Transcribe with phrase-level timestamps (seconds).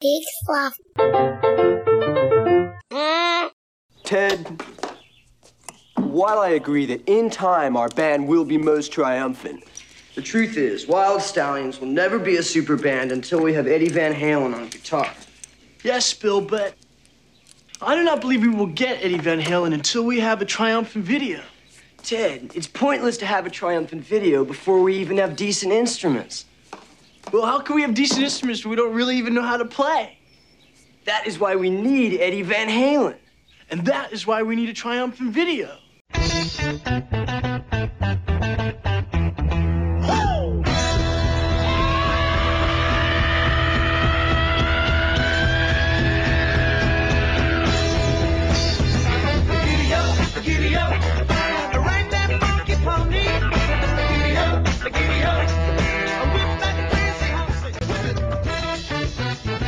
[0.00, 0.78] Big fluff.
[4.02, 4.62] Ted,
[5.96, 9.62] while I agree that in time our band will be most triumphant,
[10.14, 13.90] the truth is, Wild Stallions will never be a super band until we have Eddie
[13.90, 15.12] Van Halen on guitar.
[15.84, 16.74] Yes, Bill, but
[17.82, 21.04] I do not believe we will get Eddie Van Halen until we have a triumphant
[21.04, 21.42] video.
[22.02, 26.46] Ted, it's pointless to have a triumphant video before we even have decent instruments.
[27.32, 30.18] Well, how can we have decent instruments we don't really even know how to play?
[31.04, 33.16] That is why we need Eddie Van Halen.
[33.70, 35.78] And that is why we need a triumphant video.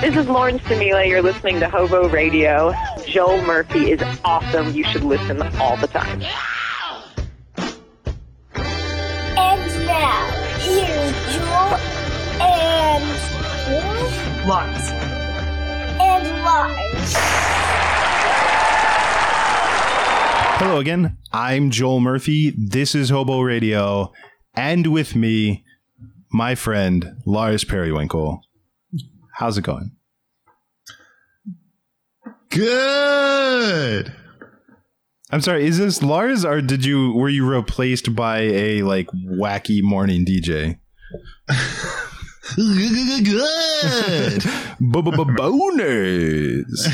[0.02, 1.08] This is Lauren Stamila.
[1.08, 2.74] You're listening to Hobo Radio.
[3.06, 4.74] Joel Murphy is awesome.
[4.74, 6.20] You should listen all the time.
[9.36, 10.26] And now,
[10.58, 11.78] here's Joel
[12.42, 13.04] and
[14.48, 14.90] Lars.
[16.00, 17.14] and Lars.
[20.58, 21.16] Hello again.
[21.32, 22.52] I'm Joel Murphy.
[22.58, 24.12] This is Hobo Radio.
[24.54, 25.62] And with me,
[26.32, 28.42] my friend, Lars Periwinkle.
[29.32, 29.92] How's it going?
[32.50, 34.12] Good.
[35.30, 39.82] I'm sorry, is this Lars or did you were you replaced by a like wacky
[39.82, 40.78] morning DJ?
[43.24, 44.44] Good.
[45.36, 46.88] Bonus.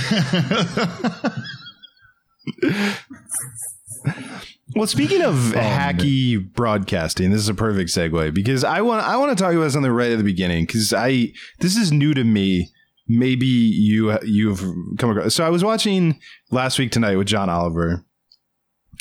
[4.75, 9.37] Well, speaking of hacky broadcasting, this is a perfect segue because I want I want
[9.37, 12.71] to talk about something right at the beginning because I this is new to me.
[13.07, 14.61] Maybe you you've
[14.99, 15.35] come across.
[15.35, 18.05] So I was watching last week tonight with John Oliver,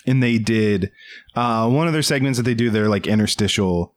[0.06, 0.92] and they did
[1.36, 2.70] uh, one of their segments that they do.
[2.70, 3.94] Their like interstitial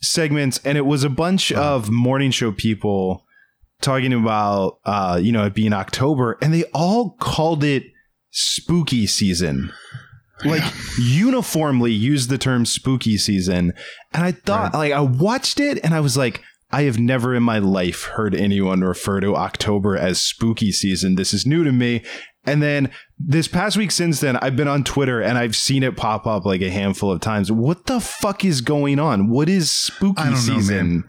[0.00, 3.24] segments, and it was a bunch of morning show people
[3.80, 7.84] talking about uh, you know it being October, and they all called it
[8.32, 9.72] spooky season
[10.44, 10.62] like
[10.98, 13.72] uniformly used the term spooky season
[14.12, 17.42] and i thought like i watched it and i was like i have never in
[17.42, 21.14] my life heard anyone refer to october as spooky season.
[21.16, 22.02] This is new to me.
[22.44, 25.96] And then this past week since then i've been on twitter and i've seen it
[25.96, 27.52] pop up like a handful of times.
[27.52, 29.28] What the fuck is going on?
[29.28, 30.76] What is spooky know, season?
[30.76, 31.04] man.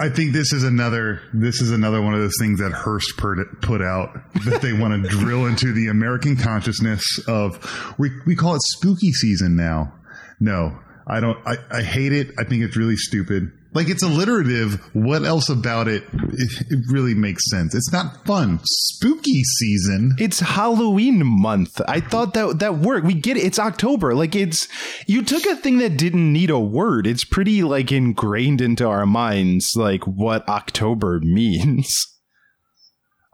[0.00, 3.82] I think this is another this is another one of those things that Hearst put
[3.82, 4.14] out
[4.44, 9.12] that they want to drill into the American consciousness of we we call it spooky
[9.12, 9.92] season now.
[10.38, 11.38] No, I don't.
[11.44, 12.30] I, I hate it.
[12.38, 13.50] I think it's really stupid.
[13.78, 14.80] Like it's alliterative.
[14.92, 16.02] What else about it?
[16.12, 17.76] It, it really makes sense.
[17.76, 18.58] It's not fun.
[18.64, 20.16] Spooky season.
[20.18, 21.80] It's Halloween month.
[21.86, 23.06] I thought that that worked.
[23.06, 23.44] We get it.
[23.44, 24.16] It's October.
[24.16, 24.66] Like it's
[25.06, 27.06] you took a thing that didn't need a word.
[27.06, 31.94] It's pretty like ingrained into our minds like what October means.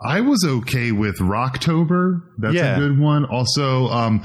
[0.05, 2.21] I was okay with Rocktober.
[2.37, 2.76] That's Yeah.
[2.76, 3.25] a good one.
[3.25, 4.22] Also, um,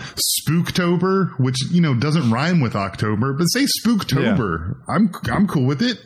[0.50, 4.75] Spooktober, which you know doesn't rhyme with October, but say Spooktober.
[4.90, 5.97] I'm I'm cool with it.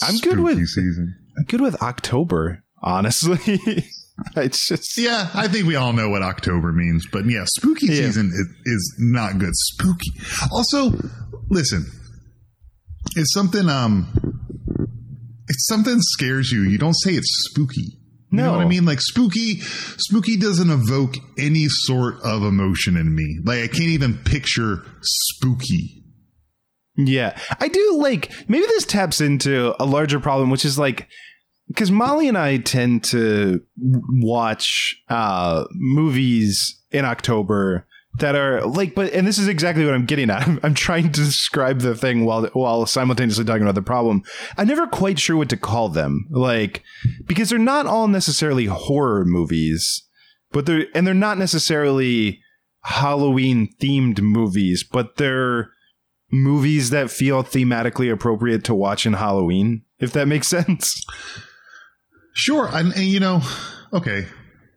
[0.00, 1.14] I'm good with- season.
[1.38, 3.38] I'm good with October, honestly.
[4.36, 7.94] it's just Yeah, I think we all know what October means, but yeah, spooky Yeah.
[8.06, 9.52] season is, is not good.
[9.54, 10.10] Spooky.
[10.50, 10.90] Also,
[11.50, 11.86] listen,
[13.16, 14.12] it's something um,
[15.48, 17.98] if something scares you, you don't say it's spooky.
[18.30, 18.52] You know No.
[18.52, 18.84] what I mean?
[18.84, 23.38] Like spooky, spooky doesn't evoke any sort of emotion in me.
[23.44, 26.01] Like I can't even picture spooky.
[26.96, 27.38] Yeah.
[27.60, 31.08] I do like maybe this taps into a larger problem, which is like
[31.68, 37.86] because Molly and I tend to watch uh movies in October
[38.18, 40.42] that are like but and this is exactly what I'm getting at.
[40.46, 44.22] I'm, I'm trying to describe the thing while while simultaneously talking about the problem.
[44.58, 46.26] I'm never quite sure what to call them.
[46.30, 46.82] Like
[47.26, 50.02] because they're not all necessarily horror movies,
[50.50, 52.40] but they're and they're not necessarily
[52.82, 55.71] Halloween themed movies, but they're
[56.32, 61.04] movies that feel thematically appropriate to watch in Halloween, if that makes sense.
[62.34, 63.42] Sure, and, and you know,
[63.92, 64.26] okay.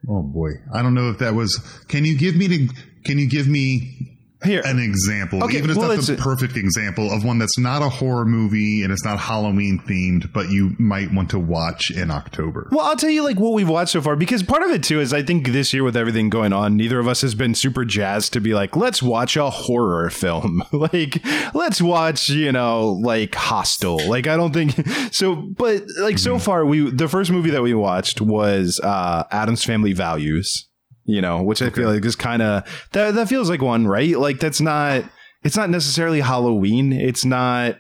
[0.08, 1.58] Oh boy, I don't know if that was.
[1.88, 2.70] Can you give me the?
[3.06, 4.15] Can you give me
[4.46, 4.62] Here.
[4.66, 5.44] an example.
[5.44, 8.84] Okay, Even if well, let's- the perfect example of one that's not a horror movie
[8.84, 12.70] and it's not Halloween themed, but you might want to watch in October.
[12.72, 15.00] Well, I'll tell you like what we've watched so far because part of it too
[15.00, 17.84] is I think this year with everything going on, neither of us has been super
[17.86, 20.64] jazzed to be like, let's watch a horror film.
[20.72, 21.22] like,
[21.54, 24.08] let's watch, you know, like Hostel.
[24.08, 24.74] Like, I don't think
[25.12, 25.36] so.
[25.36, 29.94] But like so far, we the first movie that we watched was uh Addams Family
[29.94, 30.68] Values.
[31.08, 32.64] You know, which I feel like is kind of
[32.94, 33.14] that.
[33.14, 34.18] That feels like one, right?
[34.18, 35.06] Like that's not.
[35.44, 36.92] It's not necessarily Halloween.
[36.92, 37.78] It's not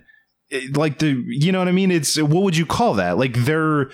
[0.50, 1.24] it- like the.
[1.28, 1.90] You know what I mean?
[1.92, 3.18] It's what would you call that?
[3.18, 3.90] Like they're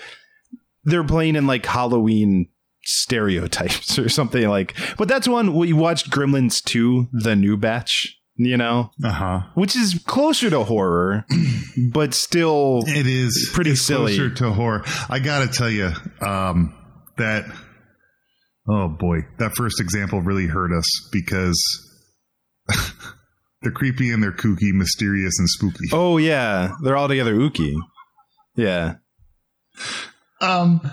[0.84, 2.48] they're playing in like Halloween
[2.84, 4.76] stereotypes or something like.
[4.98, 9.40] But that's one we watched Gremlins 2, the new batch, you know, Uh huh.
[9.54, 11.24] which is closer to horror,
[11.92, 14.16] but still It is Pretty it's silly.
[14.16, 14.82] Closer to horror.
[15.08, 15.90] I gotta tell you
[16.20, 16.74] um,
[17.16, 17.44] that.
[18.68, 21.60] Oh boy, that first example really hurt us because
[23.62, 25.88] they're creepy and they're kooky, mysterious and spooky.
[25.92, 27.74] Oh yeah, they're all together ooky.
[28.54, 28.94] Yeah.
[30.40, 30.90] Um, y-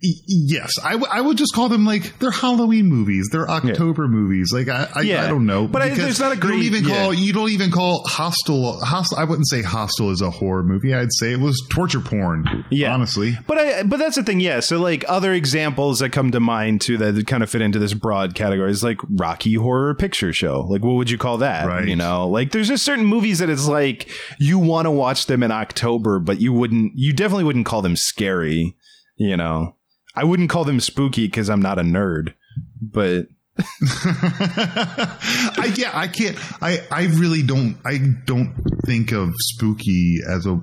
[0.00, 3.28] yes, I, w- I would just call them like they're Halloween movies.
[3.32, 4.50] They're October movies.
[4.52, 5.24] Like I, I, Yeah.
[5.24, 7.20] I don't know, But I- there's not a you great- don't even call yeah.
[7.20, 8.78] you don't even call Hostel.
[8.84, 9.18] Hostel.
[9.18, 10.94] I wouldn't say hostile is a horror movie.
[10.94, 12.64] I'd say it was torture porn.
[12.70, 12.94] Yeah.
[12.94, 13.36] honestly.
[13.46, 14.60] But I but that's the thing, yeah.
[14.60, 17.94] So like other examples that come to mind too that kind of fit into this
[17.94, 20.60] broad category is like Rocky Horror Picture Show.
[20.68, 21.66] Like what would you call that?
[21.66, 21.88] Right.
[21.88, 24.08] You know, like there's just certain movies that it's like
[24.38, 27.96] you want to watch them in October, but you wouldn't you definitely wouldn't call them
[27.96, 28.76] scary,
[29.16, 29.74] you know.
[30.18, 32.34] I wouldn't call them spooky because I'm not a nerd.
[32.80, 33.26] But
[33.58, 36.36] I yeah, I can't.
[36.62, 37.76] I I really don't.
[37.86, 38.54] I don't
[38.84, 40.60] think of spooky as a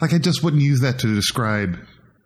[0.00, 0.12] like.
[0.12, 1.78] I just wouldn't use that to describe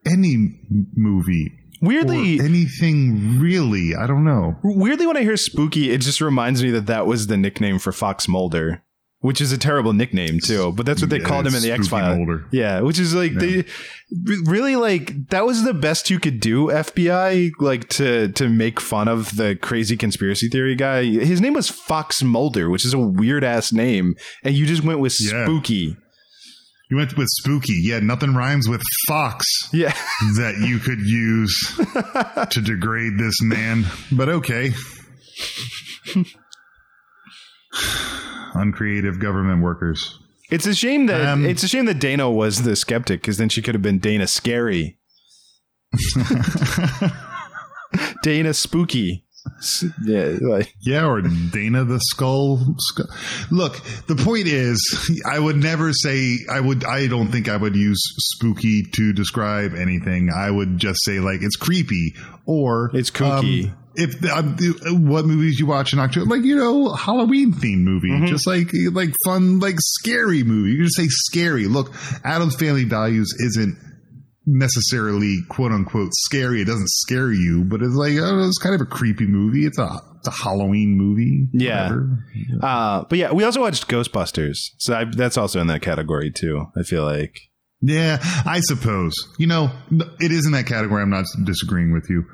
[0.07, 0.61] any
[0.97, 3.95] movie weirdly anything really.
[3.95, 4.57] I don't know.
[4.63, 7.93] weirdly when I hear spooky, it just reminds me that that was the nickname for
[7.93, 8.83] Fox Mulder.
[9.23, 11.71] Which is a terrible nickname too, but that's what they Yeah, called him in the
[11.71, 12.19] X Files.
[12.51, 13.65] Yeah, which is like they
[14.45, 19.07] really like that was the best you could do FBI like to to make fun
[19.07, 21.05] of the crazy conspiracy theory guy.
[21.05, 24.99] His name was Fox Mulder, which is a weird ass name, and you just went
[24.99, 25.45] with Yeah.
[25.45, 25.97] spooky.
[26.91, 27.75] You went with spooky.
[27.81, 29.93] Yeah, nothing rhymes with fox Yeah.
[30.37, 31.57] that you could use
[32.51, 33.87] to degrade this man.
[34.11, 34.73] But okay.
[38.55, 40.19] Uncreative government workers.
[40.51, 43.49] It's a shame that Um, it's a shame that Dana was the skeptic because then
[43.49, 44.99] she could have been Dana Scary.
[48.23, 49.25] Dana Spooky.
[50.05, 52.77] Yeah, like Yeah, or Dana the Skull.
[52.79, 53.07] Skull.
[53.51, 54.79] Look, the point is,
[55.29, 56.85] I would never say I would.
[56.85, 58.01] I don't think I would use
[58.35, 60.31] spooky to describe anything.
[60.35, 62.15] I would just say like it's creepy
[62.47, 63.65] or It's kooky.
[63.71, 64.57] um, if um,
[65.07, 68.27] what movies you watch in October, like you know, Halloween themed movie, Mm-hmm.
[68.27, 70.71] just like like fun, like scary movie.
[70.71, 71.67] You can just say scary.
[71.67, 71.93] Look,
[72.25, 73.77] Addams Family Values isn't
[74.47, 76.61] necessarily quote unquote scary.
[76.63, 79.67] It doesn't scare you, but it's like oh, it's kind of a creepy movie.
[79.67, 81.49] It's a it's a Halloween movie.
[81.53, 81.85] Yeah.
[81.85, 82.19] whatever.
[82.63, 84.57] uh but yeah, we also watched Ghostbusters.
[84.79, 86.67] So I, that's also in that category too.
[86.79, 87.39] I feel like.
[87.85, 89.13] Yeah, I suppose.
[89.39, 89.71] You know,
[90.21, 91.03] it is in that category.
[91.03, 92.25] I'm not disagreeing with you.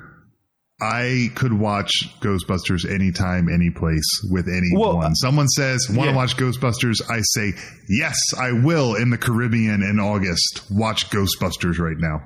[0.81, 1.91] I could watch
[2.21, 4.97] Ghostbusters anytime, any place with anyone.
[4.97, 6.15] Well, Someone says, "Want to yeah.
[6.15, 7.53] watch Ghostbusters?" I say,
[7.89, 12.21] "Yes, I will." In the Caribbean in August, watch Ghostbusters right now.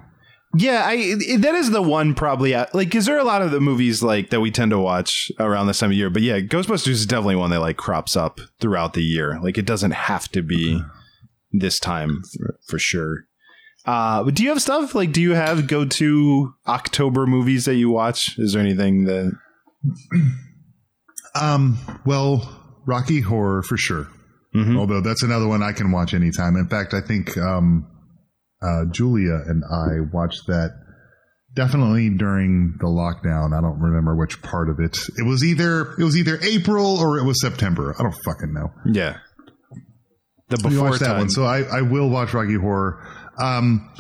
[0.56, 3.50] Yeah, I that is the one probably uh, like because there are a lot of
[3.50, 6.12] the movies like that we tend to watch around this time of year.
[6.12, 9.40] But yeah, Ghostbusters is definitely one that like crops up throughout the year.
[9.42, 10.80] Like it doesn't have to be
[11.52, 13.26] this time for, for sure.
[13.85, 17.75] Uh, but do you have stuff like do you have go to October movies that
[17.75, 18.35] you watch?
[18.38, 19.31] Is there anything that
[21.35, 24.07] Um, well, Rocky Horror for sure.
[24.56, 24.78] Mhm.
[24.78, 26.56] Although that's another one I can watch anytime.
[26.56, 27.87] In fact, I think um,
[28.61, 30.71] uh, Julia and I watched that
[31.56, 33.57] definitely during the lockdown.
[33.57, 34.95] I don't remember which part of it.
[35.18, 37.95] It was either it was either April or it was September.
[37.97, 38.71] I don't fucking know.
[38.94, 39.18] yeah
[40.49, 41.18] the We before watched that time?
[41.19, 43.02] one, so I, I will watch Rocky Horror.
[43.37, 43.92] Um,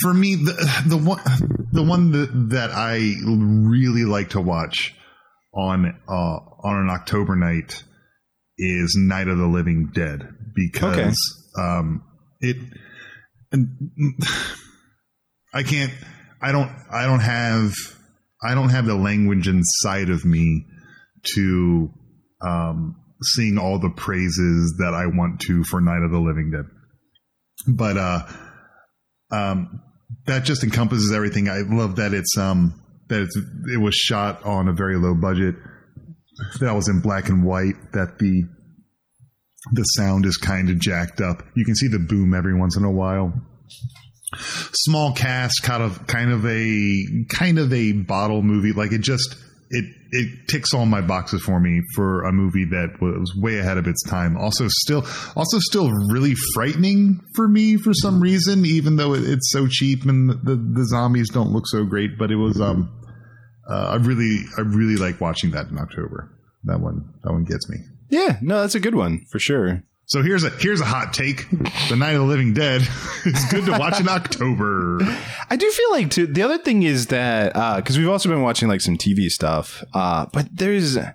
[0.00, 1.20] for me, the the one
[1.72, 4.94] the one that, that I really like to watch
[5.52, 7.82] on uh, on an October night
[8.56, 11.18] is Night of the Living Dead because
[11.58, 12.04] um,
[12.40, 12.56] it
[13.52, 13.68] and
[15.52, 15.92] I can't
[16.40, 17.72] I don't I don't have
[18.42, 20.66] I don't have the language inside of me
[21.34, 21.90] to
[22.42, 26.64] um, sing all the praises that I want to for Night of the Living Dead.
[27.66, 28.22] But uh
[29.30, 29.82] um
[30.26, 31.48] that just encompasses everything.
[31.48, 33.36] I love that it's um that it's,
[33.72, 35.56] it was shot on a very low budget.
[36.60, 38.44] that was in black and white that the
[39.72, 41.42] the sound is kind of jacked up.
[41.54, 43.32] You can see the boom every once in a while.
[44.72, 48.72] Small cast, kind of kind of a kind of a bottle movie.
[48.72, 49.36] Like it just
[49.70, 53.78] it it ticks all my boxes for me for a movie that was way ahead
[53.78, 54.36] of its time.
[54.36, 59.50] Also, still also still really frightening for me for some reason, even though it, it's
[59.50, 62.18] so cheap and the the zombies don't look so great.
[62.18, 62.92] But it was um
[63.68, 66.36] uh, I really I really like watching that in October.
[66.64, 67.78] That one that one gets me.
[68.08, 69.84] Yeah, no, that's a good one for sure.
[70.10, 71.48] So here's a here's a hot take:
[71.88, 72.82] The Night of the Living Dead
[73.24, 74.98] is good to watch in October.
[75.48, 76.26] I do feel like too.
[76.26, 80.26] The other thing is that because we've also been watching like some TV stuff, uh,
[80.32, 81.14] but there's I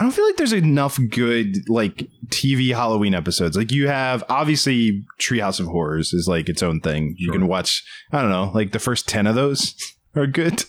[0.00, 3.56] don't feel like there's enough good like TV Halloween episodes.
[3.56, 7.14] Like you have obviously Treehouse of Horrors is like its own thing.
[7.18, 9.76] You can watch I don't know like the first ten of those
[10.16, 10.64] are good.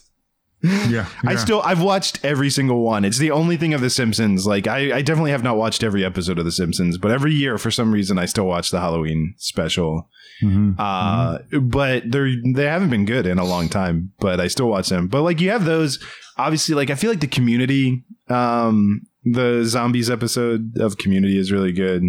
[0.64, 3.04] Yeah, I still I've watched every single one.
[3.04, 4.48] It's the only thing of The Simpsons.
[4.48, 7.58] Like I, I definitely have not watched every episode of The Simpsons, but every year
[7.58, 10.10] for some reason I still watch the Halloween special.
[10.42, 10.76] Mhm.
[10.80, 14.12] Uh, but they're they haven't been good in a long time.
[14.20, 15.08] But I still watch them.
[15.08, 16.00] But like you have those,
[16.38, 16.76] obviously.
[16.76, 22.04] Like I feel like the Community, um, the zombies episode of Community is really good.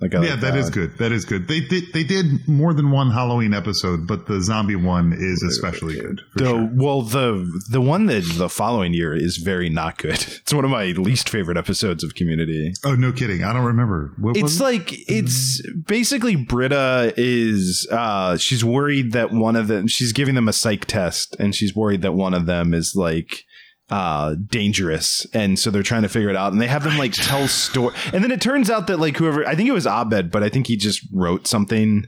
[0.00, 0.96] Like yeah, like that is good.
[0.98, 1.46] That is good.
[1.46, 6.00] They did they did more than one Halloween episode, but the zombie one is especially
[6.00, 6.20] good.
[6.32, 6.70] For The, sure.
[6.74, 10.12] Well, the the one that the following year is very not good.
[10.40, 12.72] It's one of my least favorite episodes of Community.
[12.84, 13.44] Oh no, kidding!
[13.44, 14.12] I don't remember.
[14.18, 14.62] What was It's it?
[14.62, 20.48] like it's basically Britta is uh she's worried that one of them she's giving them
[20.48, 23.44] a psych test and she's worried that one of them is like
[23.90, 27.12] uh dangerous and so they're trying to figure it out and they have them like
[27.12, 30.30] tell story and then it turns out that like whoever I think it was Abed
[30.30, 32.06] but I think he just wrote something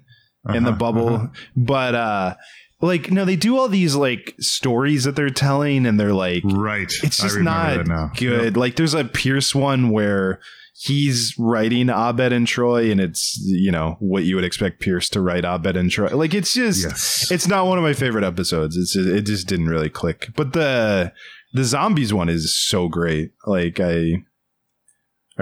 [0.54, 1.26] in the Uh-huh, bubble uh-huh.
[1.56, 2.34] but uh
[2.80, 6.92] like no they do all these like stories that they're telling and they're like right.
[7.02, 7.86] it's just not
[8.16, 8.56] good.
[8.56, 10.40] Like there's a Pierce one where
[10.74, 15.20] he's writing Abed and Troy, and it's you know what you would expect Pierce to
[15.20, 16.08] write Abed and Troy.
[16.16, 17.30] Like it's just Yes.
[17.30, 18.76] it's not one of my favorite episodes.
[18.76, 20.30] It's it just didn't really click.
[20.34, 21.12] But the
[21.52, 23.32] the zombies one is so great.
[23.46, 24.24] Like I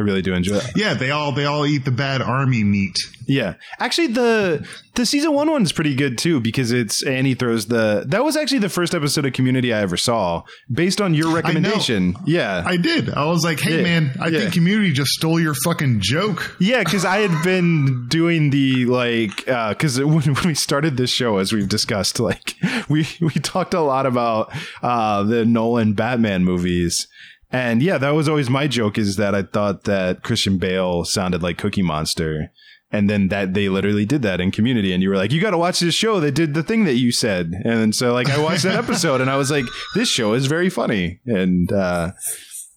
[0.00, 0.70] I really do enjoy it.
[0.74, 2.96] Yeah, they all they all eat the bad army meat.
[3.26, 8.04] Yeah, actually, the the season one one's pretty good too because it's Annie throws the.
[8.06, 10.42] That was actually the first episode of Community I ever saw,
[10.72, 12.16] based on your recommendation.
[12.24, 13.10] Yeah, I did.
[13.10, 14.40] I was like, hey Yeah, man, I yeah.
[14.40, 16.56] think Community just stole your fucking joke.
[16.58, 21.36] Yeah, because I had been doing the like, because when, when we started this show,
[21.36, 22.54] as we've discussed, like
[22.88, 24.50] we we talked a lot about
[24.82, 27.06] uh, the Nolan Batman movies,
[27.52, 31.42] and yeah, that was always my joke is that I thought that Christian Bale sounded
[31.42, 32.52] like Cookie Monster.
[32.92, 35.52] And then that they literally did that in Community, and you were like, "You got
[35.52, 38.36] to watch this show that did the thing that you said." And so, like, I
[38.42, 39.64] watched that episode, and I was like,
[39.94, 42.10] "This show is very funny." And uh,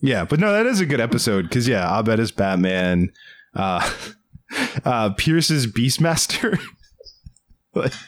[0.02, 3.12] yeah, but no, that is a good episode because yeah, Abed is Batman.
[3.56, 3.90] Uh,
[4.86, 6.60] uh, Pierce is Beastmaster.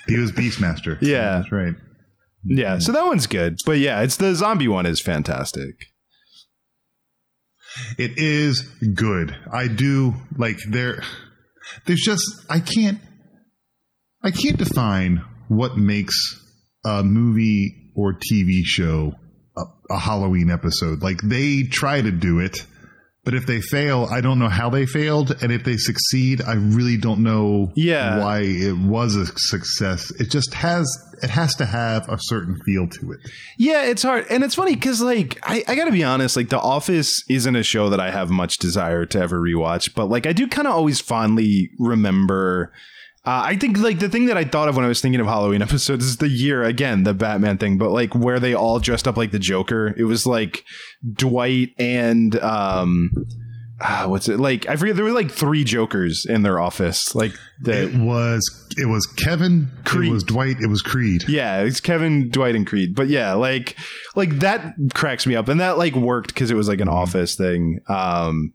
[0.07, 0.99] He was Beastmaster.
[1.01, 1.39] Yeah.
[1.39, 1.73] that's right.
[2.43, 3.59] yeah, so that one's good.
[3.65, 5.87] But yeah, it's the zombie one is fantastic.
[7.97, 8.61] It is
[8.93, 9.35] good.
[9.51, 11.03] I do like there.
[11.85, 12.99] There's just I can't.
[14.23, 16.15] I can't define what makes
[16.83, 19.13] a movie or TV show
[19.57, 21.01] a, a Halloween episode.
[21.01, 22.57] Like they try to do it,
[23.25, 26.53] but if they fail, I don't know how they failed, and if they succeed, I
[26.53, 28.19] really don't know Yeah.
[28.19, 30.11] why it was a success.
[30.19, 30.87] It just has
[31.23, 33.19] it has to have a certain feel to it.
[33.57, 34.25] Yeah, it's hard.
[34.29, 37.55] And it's funny because, like, I, I got to be honest, like, The Office isn't
[37.55, 40.67] a show that I have much desire to ever rewatch, but, like, I do kind
[40.67, 42.73] of always fondly remember.
[43.25, 45.27] Uh, I think, like, the thing that I thought of when I was thinking of
[45.27, 49.07] Halloween episodes is the year, again, the Batman thing, but, like, where they all dressed
[49.07, 49.93] up like the Joker.
[49.97, 50.63] It was, like,
[51.13, 53.09] Dwight and, um,
[53.81, 54.39] ah, what's it?
[54.39, 57.15] Like, I forget, there were, like, three Jokers in their office.
[57.15, 60.09] Like, the, It was it was Kevin, Creed.
[60.09, 61.23] it was Dwight, it was Creed.
[61.29, 62.93] Yeah, it's Kevin, Dwight, and Creed.
[62.93, 63.77] But yeah, like
[64.15, 67.35] like that cracks me up, and that like worked because it was like an office
[67.35, 67.79] thing.
[67.87, 68.51] Um,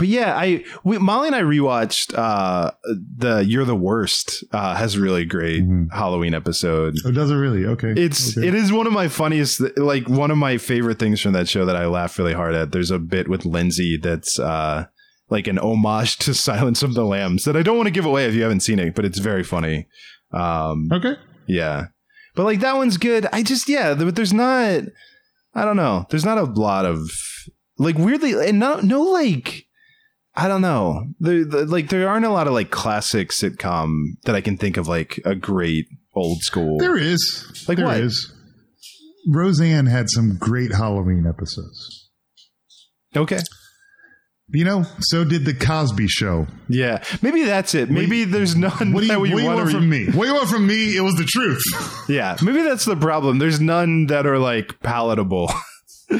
[0.00, 2.70] but yeah, I we, Molly and I rewatched uh
[3.16, 6.94] the "You're the Worst" uh, has a really great Halloween episode.
[7.04, 7.66] Oh, does it really?
[7.66, 7.92] Okay.
[7.94, 8.48] It's Okay.
[8.48, 11.66] it is one of my funniest, like one of my favorite things from that show
[11.66, 12.72] that I laugh really hard at.
[12.72, 14.86] There's a bit with Lindsay that's uh
[15.28, 18.24] like an homage to Silence of the Lambs that I don't want to give away
[18.26, 19.86] if you haven't seen it, but it's very funny.
[20.32, 21.16] Um, okay.
[21.46, 21.88] yeah.
[22.34, 23.26] But like that one's good.
[23.34, 24.84] I just yeah, but there's not
[25.54, 26.06] I don't know.
[26.08, 27.10] There's not a lot of
[27.78, 29.66] like weirdly and no no like
[30.34, 31.06] I don't know.
[31.18, 34.76] There the, like there aren't a lot of like classic sitcom that I can think
[34.76, 36.78] of like a great old school.
[36.78, 37.64] There is.
[37.68, 38.00] Like There what?
[38.00, 38.32] is.
[39.28, 42.08] Roseanne had some great Halloween episodes.
[43.16, 43.40] okay.
[44.52, 46.48] You know, so did the Cosby Show.
[46.68, 47.88] Yeah, maybe that's it.
[47.88, 50.06] Maybe there's none What do you, that we what you want want from me?
[50.06, 50.96] What do you want from me?
[50.96, 51.62] It was the truth.
[52.08, 53.38] Yeah, maybe that's the problem.
[53.38, 55.52] There's none that are like palatable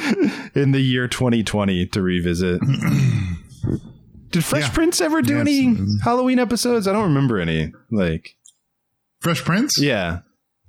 [0.54, 2.60] in the year 2020 to revisit.
[4.30, 4.70] Did Fresh Yeah.
[4.70, 5.40] Prince ever do Yes.
[5.40, 6.86] any Halloween episodes?
[6.86, 7.72] I don't remember any.
[7.90, 8.36] Like,
[9.20, 9.78] Fresh Prince.
[9.80, 10.20] yeah,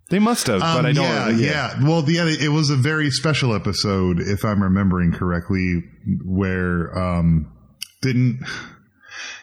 [0.10, 1.04] they must have, but Um, I don't.
[1.06, 5.84] yeah, yeah, Well, yeah, it was a very special episode, if I'm remembering correctly,
[6.26, 7.48] where um
[8.02, 8.40] didn't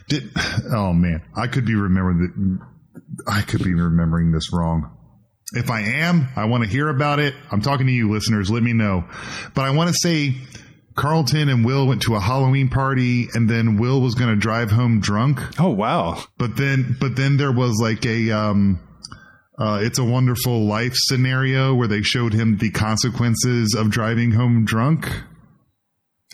[0.08, 0.30] did.
[0.72, 2.58] Oh man, I could be remembering that.
[3.32, 4.90] I could be remembering this wrong.
[5.54, 7.34] If I am, I want to hear about it.
[7.50, 8.50] I'm talking to you, listeners.
[8.50, 9.04] Let me know.
[9.54, 10.34] But I want to say.
[10.98, 14.70] Carlton and Will went to a Halloween party, and then Will was going to drive
[14.70, 15.40] home drunk.
[15.60, 16.22] Oh wow.
[16.38, 18.80] But then, but then there was like a, um,
[19.58, 24.64] uh, it's a wonderful life scenario where they showed him the consequences of driving home
[24.64, 25.08] drunk.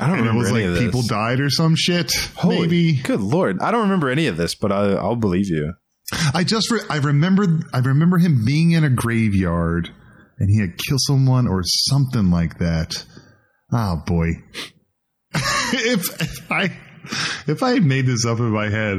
[0.01, 0.83] I don't And it was any like of this.
[0.85, 2.13] people died or some shit.
[2.37, 5.75] Holy, maybe Good lord, I don't remember any of this, but I, I'll believe you.
[6.35, 9.91] I just re- I remember I remember him being in a graveyard
[10.39, 13.05] and he had killed someone or something like that.
[13.77, 14.29] Oh boy,
[15.35, 16.79] if, if I
[17.49, 18.99] if I made this up in my head,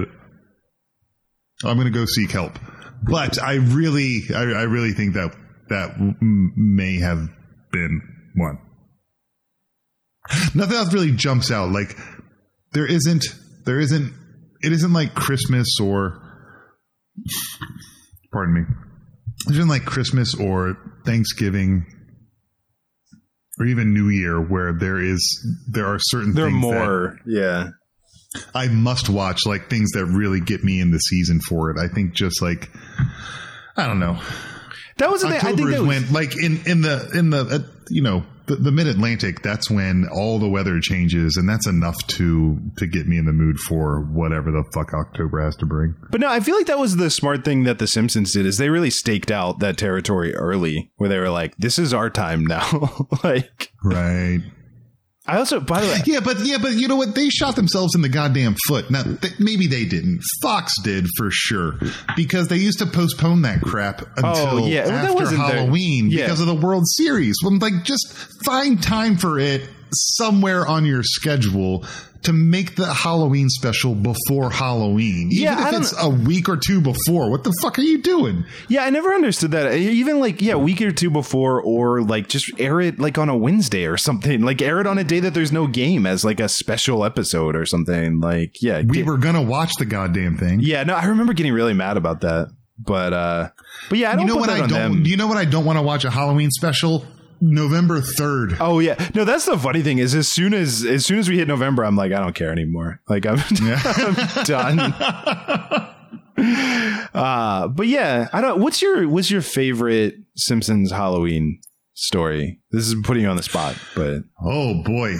[1.63, 2.60] I'm going to go seek help.
[3.01, 5.34] But I really I, I really think that
[5.70, 7.29] that may have
[7.72, 8.01] been
[8.36, 8.60] one.
[10.53, 11.72] Nothing else really jumps out.
[11.72, 11.98] Like
[12.74, 13.24] there isn't
[13.63, 14.13] there isn't
[14.62, 16.22] it isn't like Christmas or
[18.34, 18.62] pardon me.
[19.48, 21.86] It isn't like Christmas or Thanksgiving
[23.59, 25.21] or even New Year where there is
[25.67, 27.19] there are certain There are things more.
[27.25, 27.69] Yeah.
[28.53, 31.77] I must watch, like things that really get me in the season for it.
[31.79, 32.69] I think just like
[33.77, 34.19] I don't know.
[34.97, 35.35] That was the thing.
[35.38, 37.59] I October think is that was, when like in in the in the uh,
[37.89, 39.41] you know the, the mid Atlantic.
[39.41, 43.33] That's when all the weather changes, and that's enough to to get me in the
[43.33, 45.95] mood for whatever the fuck October has to bring.
[46.11, 48.57] But no, I feel like that was the smart thing that the Simpsons did is
[48.57, 52.45] they really staked out that territory early where they were like, this is our time
[52.45, 53.07] now.
[53.23, 54.41] like Right.
[55.27, 57.15] I also by the way Yeah, but yeah, but you know what?
[57.15, 58.91] They shot themselves in the goddamn foot.
[58.91, 60.22] Now, th- maybe they didn't.
[60.41, 61.79] Fox did for sure
[62.15, 64.82] because they used to postpone that crap until Oh, yeah.
[64.82, 66.25] After Halloween yeah.
[66.25, 67.36] because of the World Series.
[67.44, 68.08] Well, like, just
[68.46, 71.86] find time for it somewhere on your schedule
[72.25, 75.29] to make the Halloween special before Halloween.
[75.31, 77.31] Yeah, Even I if it's a week or two before.
[77.31, 78.45] What the fuck are you doing?
[78.67, 79.73] Yeah, I never understood that.
[79.73, 83.29] Even like, yeah, a week or two before, or like just air it like on
[83.29, 84.41] a Wednesday or something.
[84.41, 87.55] Like air it on a day that there's no game as like a special episode
[87.55, 88.19] or something.
[88.19, 90.59] Like, yeah, We get- were gonna watch the goddamn thing.
[90.61, 90.83] yeah.
[90.83, 92.49] No, I remember getting really mad about that.
[92.77, 93.49] But uh,
[93.89, 94.69] but yeah, I don't you know what I don't?
[94.69, 95.05] them.
[95.05, 97.05] You know what I don't want to watch a Halloween special?
[97.41, 98.58] November third.
[98.60, 99.26] Oh yeah, no.
[99.26, 101.95] That's the funny thing is as soon as as soon as we hit November, I'm
[101.95, 103.02] like, I don't care anymore.
[103.10, 104.80] Like I'm, I'm done.
[107.13, 108.60] uh, but yeah, I don't.
[108.62, 111.60] What's your what's your favorite Simpsons Halloween
[111.93, 112.60] story?
[112.71, 115.15] This is putting you on the spot, but Oh boy.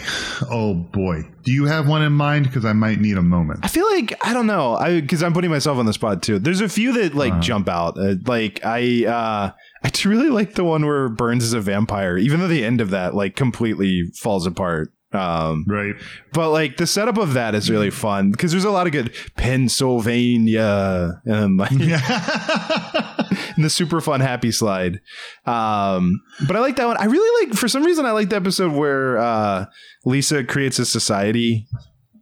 [0.50, 1.22] Oh boy.
[1.44, 2.48] Do you have one in mind?
[2.48, 3.60] Because I might need a moment.
[3.64, 4.76] I feel like I don't know.
[4.76, 6.40] I because I'm putting myself on the spot too.
[6.40, 7.42] There's a few that like Uh-huh.
[7.42, 7.98] jump out.
[7.98, 9.52] Uh, like I uh
[9.86, 12.82] I do really like the one where Burns is a vampire, even though the end
[12.82, 14.92] of that like completely falls apart.
[15.14, 15.96] Um, Right.
[16.34, 19.14] but like the setup of that is really fun because there's a lot of good
[19.38, 21.80] Pennsylvania and like and
[23.58, 25.00] the super fun happy slide.
[25.46, 26.98] Um, but I like that one.
[26.98, 29.66] I really like for some reason I like the episode where uh,
[30.04, 31.68] Lisa creates a society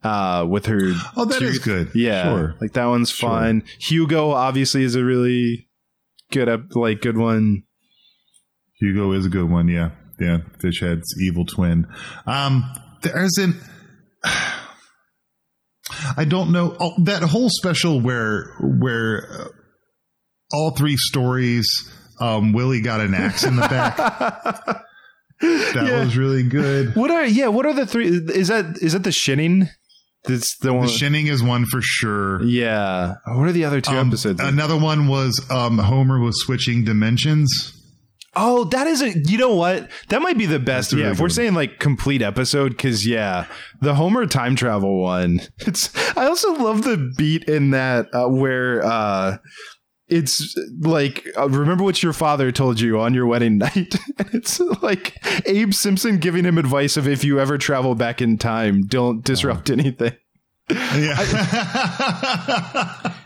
[0.04, 0.80] uh, with her.
[1.16, 1.90] Oh, that is good.
[1.96, 2.56] Yeah, Sure.
[2.62, 3.64] like that one's fun.
[3.80, 5.68] Hugo obviously is a really
[6.34, 7.64] good like good one.
[8.80, 9.68] Hugo is a good one.
[9.70, 9.92] Yeah.
[10.20, 10.40] Yeah.
[10.62, 11.88] Fishhead's evil twin.
[12.26, 12.70] Um,
[13.02, 13.56] there isn't.
[16.18, 16.76] I don't know.
[16.80, 19.48] Oh, that whole special where where uh,
[20.52, 21.68] all three stories,
[22.20, 23.98] um, Willie got an axe in the back.
[25.42, 26.00] that Yeah.
[26.04, 26.96] was really good.
[26.96, 27.48] What are yeah?
[27.48, 28.08] What are the three?
[28.08, 29.70] Is that is that the shinning?
[30.26, 30.86] That's the one.
[30.86, 32.42] The Shinning is one for sure.
[32.44, 33.16] yeah.
[33.28, 34.40] What are the other two Um, episodes?
[34.40, 37.80] Another one was um, Homer was switching dimensions.
[38.36, 39.16] Oh, that is a.
[39.20, 39.92] You know what?
[40.10, 40.90] That might be the best.
[40.90, 43.46] That's yeah, really if we're saying like complete episode, because yeah,
[43.82, 45.42] the Homer time travel one.
[45.60, 45.96] It's.
[46.18, 49.38] I also love the beat in that uh, where uh,
[50.08, 53.96] it's like uh, remember what your father told you on your wedding night.
[54.34, 58.84] it's like Abe Simpson giving him advice of if you ever travel back in time,
[58.86, 60.14] don't disrupt anything.
[60.70, 61.16] Yeah.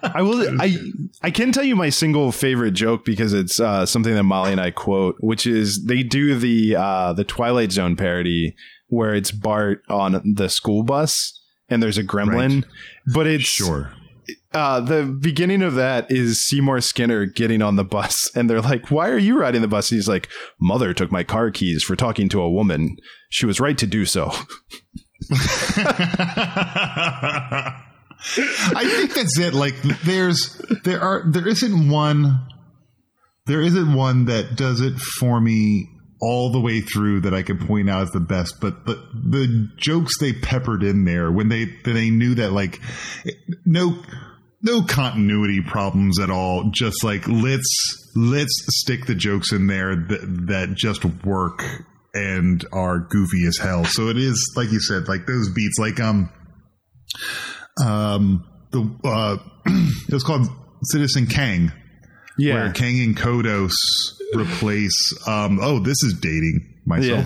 [0.04, 0.60] I will.
[0.62, 0.78] I
[1.22, 4.62] I can tell you my single favorite joke because it's uh, something that Molly and
[4.62, 8.56] I quote, which is they do the uh, the Twilight Zone parody
[8.88, 12.64] where it's Bart on the school bus and there's a gremlin,
[13.14, 13.92] but it's Sure.
[14.58, 18.90] Uh, the beginning of that is Seymour Skinner getting on the bus, and they're like,
[18.90, 22.30] "Why are you riding the bus?" he's like, "Mother took my car keys for talking
[22.30, 22.98] to a woman.
[23.30, 24.32] She was right to do so."
[25.30, 25.34] I
[28.84, 29.54] think that's it.
[29.54, 32.48] Like there's there are there isn't one
[33.46, 35.88] there isn't one that does it for me
[36.20, 38.60] all the way through that I could point out as the best.
[38.60, 42.82] But the the jokes they peppered in there when they they knew that like
[43.66, 44.02] no
[44.62, 46.70] no continuity problems at all.
[46.74, 51.64] Just like let's let's stick the jokes in there that that just work
[52.14, 53.86] and are goofy as hell.
[53.86, 56.30] So it is like you said, like those beats, like um
[57.84, 59.38] um the uh
[60.08, 60.48] it was called
[60.84, 61.72] Citizen Kang
[62.38, 62.54] yeah.
[62.54, 63.74] where Kang and Kodos
[64.34, 67.26] replace um oh this is dating myself.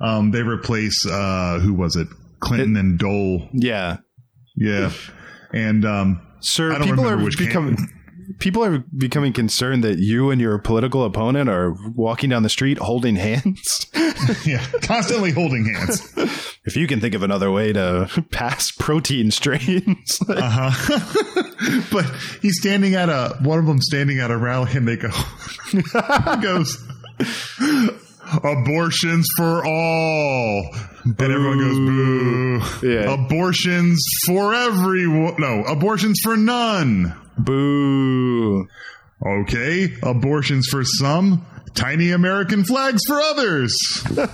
[0.00, 2.08] Um they replace uh who was it?
[2.40, 3.48] Clinton and Dole.
[3.52, 3.98] yeah,
[4.56, 4.92] Yeah.
[5.52, 6.78] And um sir.
[6.82, 7.76] People are becoming
[8.38, 12.78] people are becoming concerned that you and your political opponent are walking down the street
[12.78, 13.86] holding hands.
[14.46, 16.00] yeah, constantly holding hands.
[16.64, 21.82] if you can think of another way to pass protein strains, Uh-huh.
[21.92, 22.04] but
[22.42, 25.10] he's standing at a one of them standing at a rally and they go
[26.40, 26.76] goes
[28.42, 30.74] abortions for all
[31.06, 31.76] and everyone goes
[32.82, 32.88] boo.
[32.88, 33.14] Yeah.
[33.14, 35.36] abortions for everyone.
[35.38, 37.14] No abortions for none.
[37.38, 38.66] Boo.
[39.24, 39.94] okay.
[40.02, 41.46] Abortions for some.
[41.74, 43.76] Tiny american flags for others.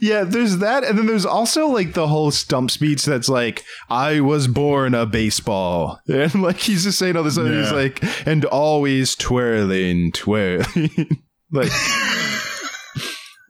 [0.00, 4.20] Yeah, there's that, and then there's also like the whole stump speech that's like, "I
[4.20, 8.44] was born a baseball," and like he's just saying all this, other he's like, "and
[8.44, 11.72] always twirling, twirling," like.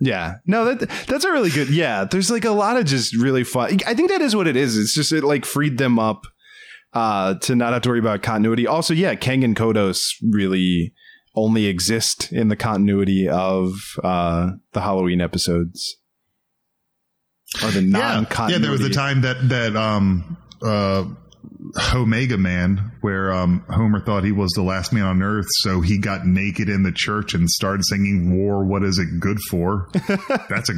[0.01, 1.71] Yeah, no, that that's a really good.
[1.71, 3.79] Yeah, there's like a lot of just really fun.
[3.87, 4.77] I think that is what it is.
[4.77, 6.25] It's just it like freed them up
[6.95, 8.67] uh to not have to worry about continuity.
[8.67, 10.95] Also, yeah, Kang and Kodos really
[11.35, 13.73] only exist in the continuity of
[14.05, 15.97] uh the Halloween episodes.
[17.63, 18.53] Or the yeah non-continuity.
[18.53, 21.05] yeah there was a time that that um uh
[21.95, 25.99] Omega Man, where um, Homer thought he was the last man on Earth, so he
[25.99, 29.89] got naked in the church and started singing "War, what is it good for?"
[30.49, 30.75] that's a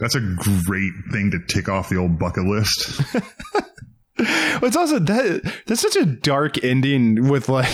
[0.00, 3.02] that's a great thing to tick off the old bucket list.
[4.16, 7.66] Well, it's also that that's such a dark ending with like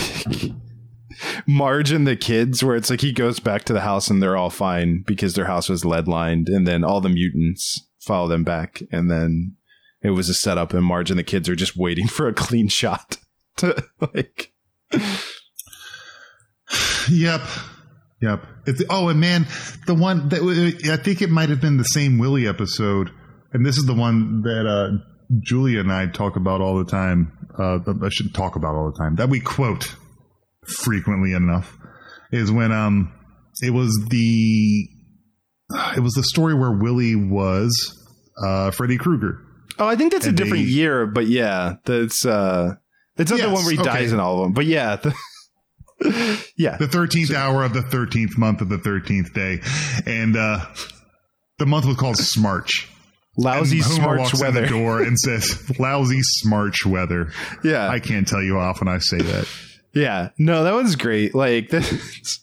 [1.47, 4.35] Marge and the kids, where it's like he goes back to the house and they're
[4.35, 8.43] all fine because their house was lead lined, and then all the mutants follow them
[8.43, 9.55] back, and then
[10.01, 12.67] it was a setup, and Marge and the kids are just waiting for a clean
[12.67, 13.17] shot
[13.57, 14.51] to like.
[17.09, 17.41] yep,
[18.21, 18.45] yep.
[18.65, 19.47] It's, oh, and man,
[19.87, 20.41] the one that
[20.91, 23.11] I think it might have been the same Willie episode,
[23.53, 24.97] and this is the one that uh,
[25.43, 27.37] Julia and I talk about all the time.
[27.57, 29.95] Uh, I should talk about all the time that we quote
[30.65, 31.77] frequently enough
[32.31, 33.13] is when um
[33.61, 34.87] it was the
[35.95, 37.69] it was the story where Willie was
[38.43, 39.39] uh Freddy Krueger.
[39.81, 42.75] Oh, I think that's a different they- year, but yeah, that's uh,
[43.17, 43.89] it's not the one where he okay.
[43.89, 45.13] dies in all of them, but yeah, the,
[46.57, 49.59] yeah, The 13th hour of the 13th month of the 13th day.
[50.05, 50.65] And uh
[51.59, 52.87] the month was called Smarch.
[53.37, 54.61] lousy And Homer walks in weather.
[54.61, 57.31] the door and says, "Lousy smarch weather."
[57.63, 59.47] Yeah, I can't tell you how often I say that.
[59.93, 61.35] Yeah, no, that one's great.
[61.35, 62.39] Like, that's,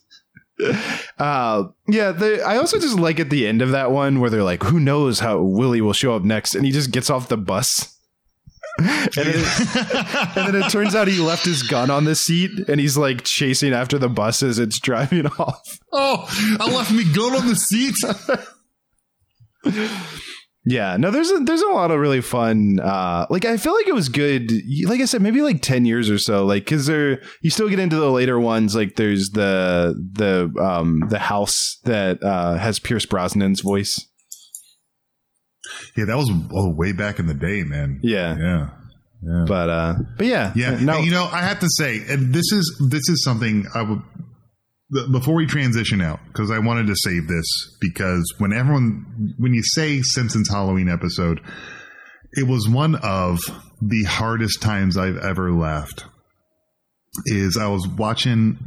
[1.18, 2.12] uh, yeah.
[2.12, 4.80] The, I also just like at the end of that one where they're like, "Who
[4.80, 7.94] knows how Willie will show up next?" and he just gets off the bus.
[8.78, 12.68] and, then it, and then it turns out he left his gun on the seat
[12.68, 15.80] and he's like chasing after the bus as it's driving off.
[15.92, 16.28] Oh,
[16.60, 17.96] I left me gun on the seat.
[20.64, 22.78] Yeah, no, there's a, there's a lot of really fun.
[22.80, 24.50] Uh, like I feel like it was good.
[24.84, 26.44] Like I said, maybe like ten years or so.
[26.44, 28.74] Like because there, you still get into the later ones.
[28.74, 34.06] Like there's the the um the house that uh, has Pierce Brosnan's voice.
[35.96, 38.00] Yeah, that was oh, way back in the day, man.
[38.02, 38.68] Yeah, Yeah.
[39.22, 39.44] Yeah.
[39.48, 42.88] but uh, but yeah, Yeah, No, you know, I have to say, and this is
[42.90, 44.02] this is something I would
[45.12, 47.46] before we transition out because I wanted to save this
[47.80, 51.40] because when everyone when you say Simpsons Halloween episode,
[52.32, 53.38] it was one of
[53.82, 56.04] the hardest times I've ever laughed.
[57.26, 58.58] Is I was watching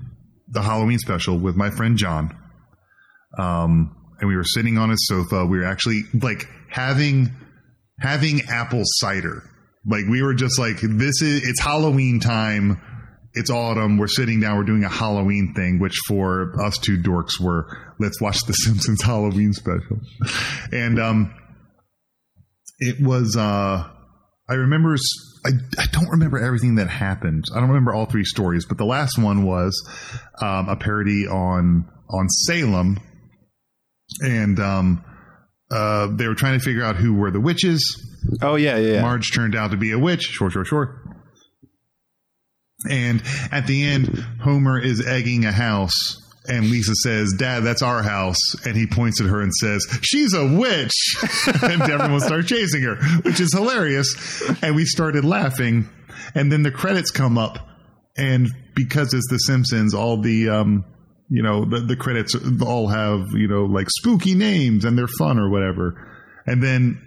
[0.49, 2.35] the Halloween special with my friend John,
[3.37, 5.45] um, and we were sitting on his sofa.
[5.45, 7.31] We were actually like having
[7.99, 9.43] having apple cider.
[9.85, 12.79] Like we were just like, this is it's Halloween time.
[13.33, 13.97] It's autumn.
[13.97, 14.57] We're sitting down.
[14.57, 17.67] We're doing a Halloween thing, which for us two dorks were
[17.99, 19.99] let's watch the Simpsons Halloween special.
[20.71, 21.33] And um,
[22.79, 23.87] it was uh,
[24.49, 25.51] I remember—I
[25.91, 27.45] don't remember everything that happened.
[27.55, 29.81] I don't remember all three stories, but the last one was
[30.41, 32.99] um, a parody on on Salem,
[34.21, 35.05] and um,
[35.71, 37.81] uh, they were trying to figure out who were the witches.
[38.41, 38.95] Oh yeah, yeah.
[38.95, 39.01] yeah.
[39.01, 40.23] Marge turned out to be a witch.
[40.23, 41.00] Sure, sure, short.
[42.89, 46.17] And at the end, Homer is egging a house,
[46.47, 50.33] and Lisa says, "Dad, that's our house." And he points at her and says, "She's
[50.33, 50.93] a witch,"
[51.63, 54.41] and everyone starts chasing her, which is hilarious.
[54.61, 55.89] And we started laughing,
[56.33, 57.59] and then the credits come up,
[58.17, 60.85] and because it's The Simpsons, all the um,
[61.31, 65.39] you know, the, the credits all have you know like spooky names, and they're fun
[65.39, 66.07] or whatever.
[66.45, 66.99] And then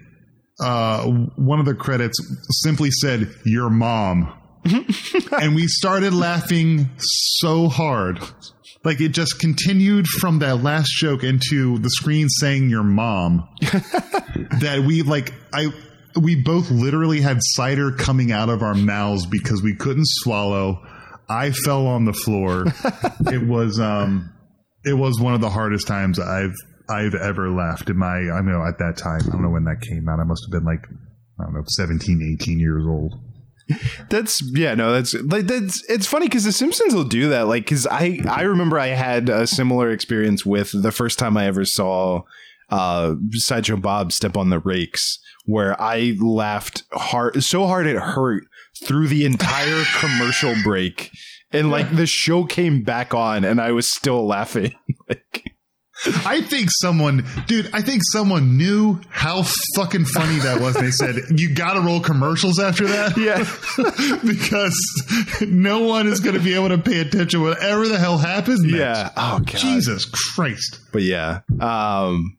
[0.59, 2.17] uh, one of the credits
[2.63, 4.33] simply said "Your mom,"
[5.41, 8.19] and we started laughing so hard.
[8.83, 14.83] Like it just continued from that last joke into the screen saying "Your mom." that
[14.85, 15.71] we like, I
[16.19, 20.85] we both literally had cider coming out of our mouths because we couldn't swallow.
[21.27, 22.65] I fell on the floor.
[23.31, 24.31] it was um,
[24.83, 26.53] it was one of the hardest times I've
[26.87, 29.21] I've ever laughed in my I know at that time.
[29.27, 30.19] I don't know when that came out.
[30.19, 30.85] I must have been like
[31.39, 33.15] I don't know 17, 18 years old.
[34.09, 37.47] That's yeah, no, that's like that's it's funny because the Simpsons will do that.
[37.47, 41.47] Like, because I I remember I had a similar experience with the first time I
[41.47, 42.21] ever saw
[42.69, 48.43] uh Sideshow Bob step on the rakes, where I laughed hard so hard it hurt
[48.83, 51.11] through the entire commercial break,
[51.51, 54.75] and like the show came back on, and I was still laughing.
[55.09, 55.54] like,
[56.25, 59.43] I think someone, dude, I think someone knew how
[59.75, 60.75] fucking funny that was.
[60.75, 63.15] They said, you got to roll commercials after that.
[63.17, 63.37] yeah,
[64.25, 64.75] because
[65.47, 68.75] no one is going to be able to pay attention whatever the hell happens next.
[68.75, 69.09] yeah.
[69.15, 70.79] Oh god, Jesus Christ.
[70.91, 72.37] but yeah um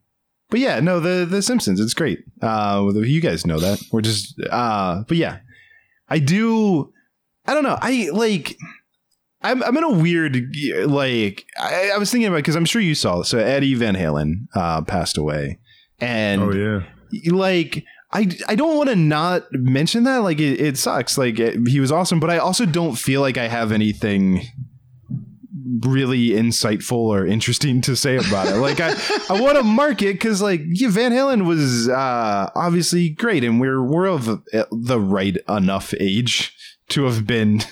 [0.51, 4.35] but yeah no the the simpsons it's great uh you guys know that we're just
[4.51, 5.38] uh but yeah
[6.09, 6.92] i do
[7.47, 8.57] i don't know i like
[9.51, 10.55] i'm, I'm in a weird
[10.87, 14.47] like i, I was thinking about because i'm sure you saw so eddie van halen
[14.55, 15.59] uh passed away.
[16.01, 16.83] And Oh, yeah.
[17.33, 20.19] like I, I don't want to not mention that.
[20.19, 21.19] Like it, it sucks.
[21.19, 22.21] Like it, he was awesome.
[22.21, 24.43] But i also don't feel like i have anything
[25.81, 28.57] really insightful or interesting to say about it.
[28.57, 28.95] Like i
[29.31, 33.43] i want to mark it because like yeah, van halen was uh obviously great.
[33.45, 34.27] And we're we're of
[34.71, 36.55] the right enough age
[36.91, 37.63] to have been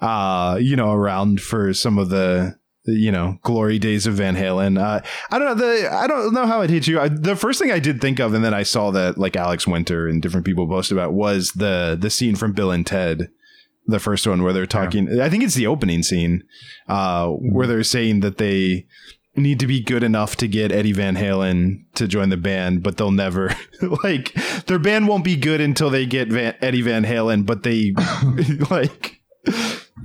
[0.00, 2.58] uh you know around for some of the
[2.88, 4.80] you know glory days of Van Halen.
[4.80, 7.00] Uh, I don't know the I don't know how it hit you.
[7.00, 9.66] I, the first thing I did think of, and then I saw that like Alex
[9.66, 13.28] Winter and different people posted about was the the scene from Bill and Ted,
[13.86, 15.20] the first one where they're talking.
[15.20, 16.44] I think it's the opening scene
[16.88, 18.86] uh, where they're saying that they
[19.36, 22.96] need to be good enough to get Eddie Van Halen to join the band, but
[22.96, 23.54] they'll never
[24.04, 24.34] like
[24.66, 27.94] their band won't be good until they get Van, Eddie Van Halen, but they
[28.70, 29.20] like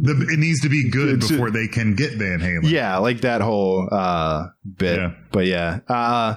[0.02, 2.70] The, it needs to be good It's- before they can get Van Halen.
[2.70, 4.98] yeah, like that whole uh bit.
[5.00, 5.12] Yeah.
[5.32, 5.80] But yeah.
[5.88, 6.36] Uh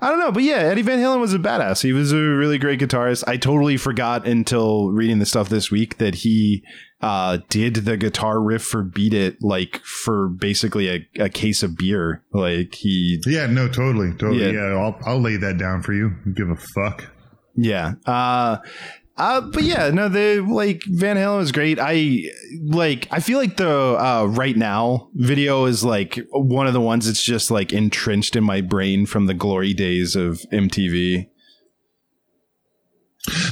[0.00, 1.82] I don't know, but yeah, Eddie Van Halen was a badass.
[1.82, 3.24] He was a really great guitarist.
[3.26, 6.62] I totally forgot until reading the stuff this week that he
[7.00, 11.76] uh did the guitar riff for Beat It like for basically a, a case of
[11.76, 12.22] beer.
[12.32, 14.44] Like he Yeah, no, totally, totally.
[14.52, 14.52] Yeah.
[14.70, 16.12] Yeah, I'll, I'll lay that down for you.
[16.34, 17.10] Give a fuck.
[17.56, 17.94] Yeah.
[18.06, 18.58] Uh
[19.18, 21.78] uh, but yeah, no, the like Van Halen was great.
[21.80, 22.22] I
[22.64, 23.08] like.
[23.10, 27.22] I feel like the uh, right now video is like one of the ones that's
[27.22, 31.28] just like entrenched in my brain from the glory days of MTV.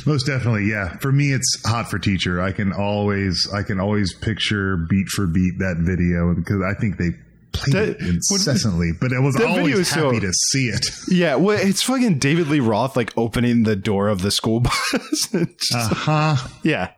[0.06, 0.96] Most definitely, yeah.
[0.98, 2.40] For me, it's hot for teacher.
[2.40, 6.96] I can always, I can always picture beat for beat that video because I think
[6.96, 7.10] they
[7.56, 8.92] played That- it incessantly.
[9.00, 10.86] But I was always is so- happy to see it.
[11.10, 15.34] Yeah, well, it's fucking David Lee Roth like opening the door of the school bus.
[15.74, 16.36] Uh huh.
[16.62, 16.92] yeah.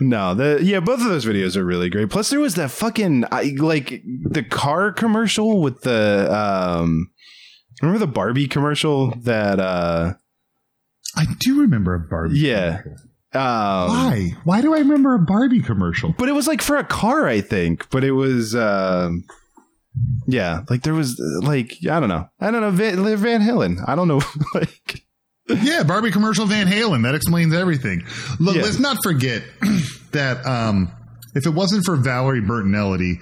[0.00, 2.10] No, the yeah, both of those videos are really great.
[2.10, 7.10] Plus, there was that fucking I like the car commercial with the um.
[7.82, 10.14] Remember the Barbie commercial that uh
[11.16, 12.38] I do remember a Barbie.
[12.38, 12.82] Yeah.
[12.82, 13.04] commercial.
[13.34, 14.28] um Why?
[14.44, 16.14] Why do I remember a Barbie commercial?
[16.18, 19.22] but it was like for a car I think but it was um
[20.26, 23.94] yeah like there was like I don't know I don't know Van, Van Halen I
[23.94, 24.20] don't know
[24.54, 25.02] like
[25.48, 27.04] Yeah, Barbie commercial Van Halen.
[27.04, 28.04] That explains everything.
[28.38, 28.62] Look, Yeah.
[28.62, 29.42] let's not forget
[30.12, 30.92] that um,
[31.34, 33.14] if it wasn't for Valerie Bertinelli,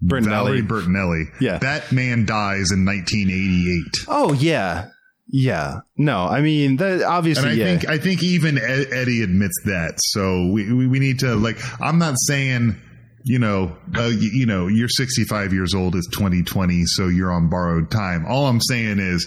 [0.00, 1.58] Valerie Bertinelli Yeah.
[1.58, 4.04] that man dies in 1988.
[4.08, 4.88] oh yeah
[5.28, 9.22] yeah no I mean that And obviously I yeah think I think even Ed- Eddie
[9.22, 9.94] admits that.
[9.98, 11.56] So we, we we need to like.
[11.80, 12.76] I'm not saying
[13.24, 15.96] you know uh, you, you know you're 65 years old.
[15.96, 18.26] It's 2020, so you're on borrowed time.
[18.28, 19.26] All I'm saying is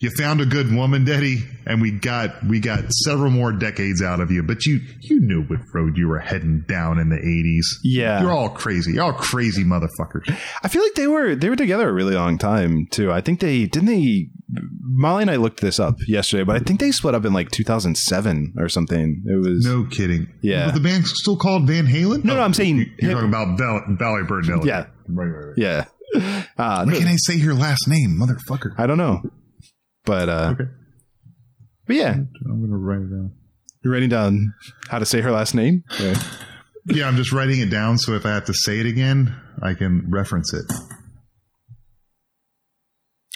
[0.00, 4.20] You found a good woman, Daddy, and we got we got several more decades out
[4.20, 4.44] of you.
[4.44, 7.80] But you you knew what road you were heading down in the eighties.
[7.82, 8.20] Yeah.
[8.22, 8.92] you're all crazy.
[8.92, 10.28] You're all crazy motherfuckers.
[10.62, 13.10] I feel like they were they were together a really long time too.
[13.10, 14.28] I think they didn't they.
[14.50, 17.50] Molly and I looked this up yesterday, but I think they split up in like
[17.50, 19.22] 2007 or something.
[19.26, 20.26] It was No kidding.
[20.40, 20.66] Yeah.
[20.66, 22.24] But the band's still called Van Halen.
[22.24, 24.46] No, no, I'm saying- you're talking about Val- Valley Bird.
[24.64, 24.86] Yeah.
[25.08, 25.54] right, right, right.
[25.58, 25.84] yeah.
[26.56, 28.72] Uh, Why can't I say your last name, motherfucker?
[28.78, 29.20] I don't know,
[30.06, 30.70] but uh, Okay.
[31.86, 33.32] but yeah, I'm gonna write it down.
[33.84, 34.54] you're writing down
[34.88, 35.84] how to say her last name.
[36.00, 36.18] Yeah.
[36.86, 39.74] Yeah, I'm just writing it down so if I have to say it again, I
[39.74, 40.64] can reference it.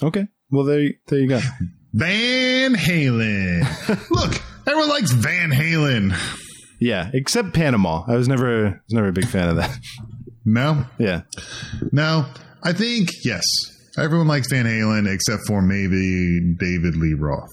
[0.03, 0.27] Okay.
[0.53, 1.41] Well, there, you- there you go.
[1.95, 4.11] Van Halen.
[4.11, 6.17] Look, everyone likes Van Halen.
[6.81, 8.05] Yeah, except Panama.
[8.07, 9.77] I was never was never a big fan of that.
[10.45, 11.21] No, Yeah.
[11.93, 12.27] no.
[12.65, 13.45] I think yes.
[13.97, 17.47] Everyone likes Van Halen except for maybe David Lee Roth.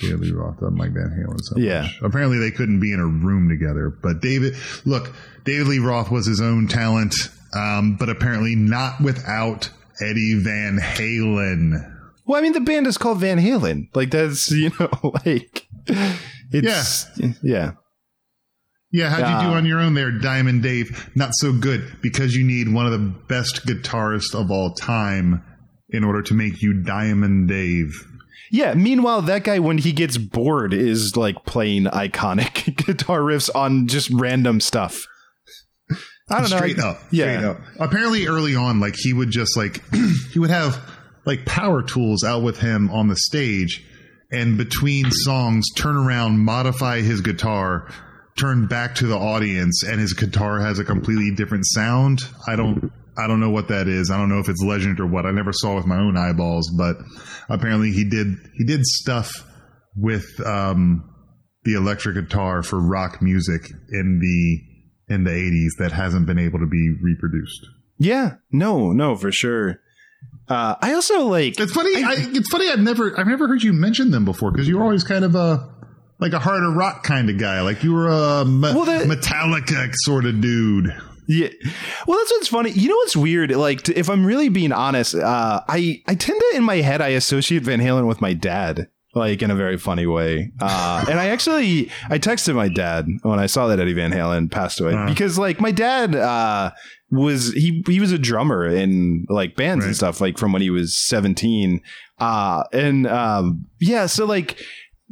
[0.00, 1.82] David Lee Roth doesn't like Van Halen so Yeah.
[1.82, 1.98] much.
[2.02, 3.90] Apparently they couldn't be in a room together.
[3.90, 5.12] But David, look,
[5.44, 7.14] David Lee Roth was his own talent,
[7.56, 9.68] um, but apparently not without
[10.00, 11.96] Eddie Van Halen.
[12.26, 13.88] Well, I mean, the band is called Van Halen.
[13.94, 14.90] Like that's you know,
[15.26, 15.66] like
[16.52, 17.36] it's yeah.
[17.42, 17.72] Yeah,
[18.92, 21.10] Yeah, how'd you do Uh, on your own there, Diamond Dave?
[21.14, 25.42] Not so good because you need one of the best guitarists of all time
[25.90, 27.92] in order to make you Diamond Dave.
[28.52, 28.74] Yeah.
[28.74, 34.10] Meanwhile, that guy, when he gets bored, is like playing iconic guitar riffs on just
[34.10, 35.06] random stuff.
[36.28, 36.56] I don't know.
[36.58, 37.00] Straight I- up.
[37.10, 37.32] Yeah.
[37.38, 37.60] Straight up.
[37.78, 39.82] Apparently early on, like he would just like
[40.32, 40.76] he would have
[41.24, 43.84] like power tools out with him on the stage
[44.32, 47.88] and between songs turn around, modify his guitar,
[48.38, 52.22] turn back to the audience, and his guitar has a completely different sound.
[52.46, 54.10] I don't I don't know what that is.
[54.10, 55.26] I don't know if it's legend or what.
[55.26, 56.96] I never saw with my own eyeballs, but
[57.48, 59.32] apparently he did he did stuff
[59.96, 61.04] with um
[61.64, 66.60] the electric guitar for rock music in the in the 80s that hasn't been able
[66.60, 67.66] to be reproduced.
[67.98, 68.36] Yeah.
[68.52, 69.80] No, no, for sure.
[70.50, 71.58] Uh, I also like.
[71.60, 72.02] It's funny.
[72.02, 72.68] I, it's funny.
[72.68, 75.34] I've never I've never heard you mention them before because you were always kind of
[75.36, 75.68] a
[76.18, 77.60] like a harder rock kind of guy.
[77.62, 80.94] Like you were a me- Well, the- Metallica sort of dude.
[81.28, 81.48] Yeah.
[82.08, 82.70] Well, that's what's funny.
[82.72, 83.52] You know what's weird?
[83.52, 87.00] Like, t- if I'm really being honest, uh, I I tend to in my head
[87.00, 90.52] I associate Van Halen with my dad, like in a very funny way.
[90.60, 94.50] Uh, and I actually I texted my dad when I saw that Eddie Van Halen
[94.50, 95.06] passed away Uh.
[95.06, 96.70] because like my dad uh,
[97.10, 100.70] was he he was a drummer in like bands and stuff like from when he
[100.70, 101.80] was 17.
[102.18, 104.60] Uh, and um, yeah, so like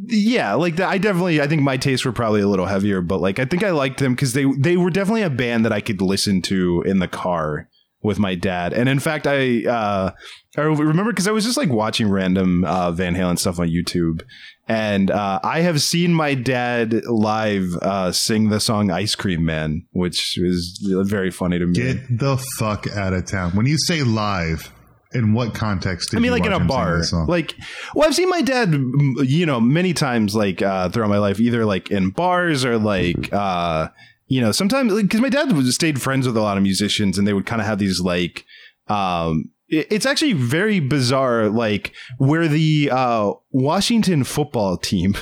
[0.07, 3.21] yeah, like the, I definitely I think my tastes were probably a little heavier, but
[3.21, 5.81] like I think I liked them because they they were definitely a band that I
[5.81, 7.69] could listen to in the car
[8.03, 8.73] with my dad.
[8.73, 10.11] And in fact, I uh,
[10.57, 14.23] I remember because I was just like watching random uh, Van Halen stuff on YouTube,
[14.67, 19.87] and uh, I have seen my dad live uh, sing the song "Ice Cream Man,"
[19.93, 21.75] which was very funny to me.
[21.75, 23.53] Get the fuck out of town.
[23.53, 24.73] When you say live,
[25.13, 26.11] in what context?
[26.11, 27.03] Did I mean, you like in a bar.
[27.27, 27.55] Like,
[27.95, 31.65] well, I've seen my dad, you know, many times, like uh, throughout my life, either
[31.65, 33.89] like in bars or like, uh,
[34.29, 37.27] you know, sometimes because my dad was stayed friends with a lot of musicians, and
[37.27, 38.45] they would kind of have these like,
[38.89, 45.15] um, it's actually very bizarre, like where the uh, Washington football team.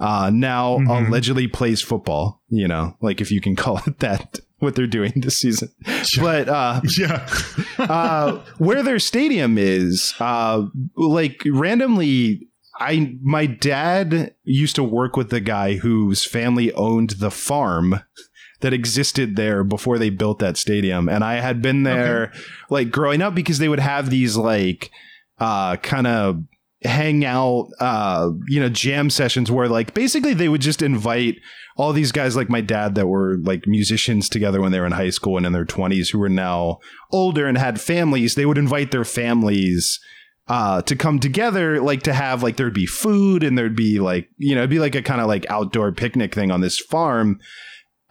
[0.00, 1.06] Uh, now Mhm.
[1.06, 5.12] allegedly plays football, you know, like if you can call it that, what they're doing
[5.16, 5.68] this season.
[6.20, 7.28] But, uh, yeah.
[7.78, 10.64] uh, where their stadium is, uh,
[10.96, 17.30] like randomly, I my dad used to work with the guy whose family owned the
[17.30, 18.00] farm
[18.60, 22.32] that existed there before they built that stadium, and I had been there
[22.70, 24.90] like growing up because they would have these like
[25.38, 26.42] uh, kind of
[26.82, 31.36] hang out uh you know jam sessions where like basically they would just invite
[31.76, 34.92] all these guys like my dad that were like musicians together when they were in
[34.92, 36.78] high school and in their 20s who were now
[37.10, 38.34] older and had families.
[38.34, 39.98] They would invite their families
[40.48, 44.28] uh to come together like to have like there'd be food and there'd be like
[44.36, 47.38] you know it'd be like a kind of like outdoor picnic thing on this farm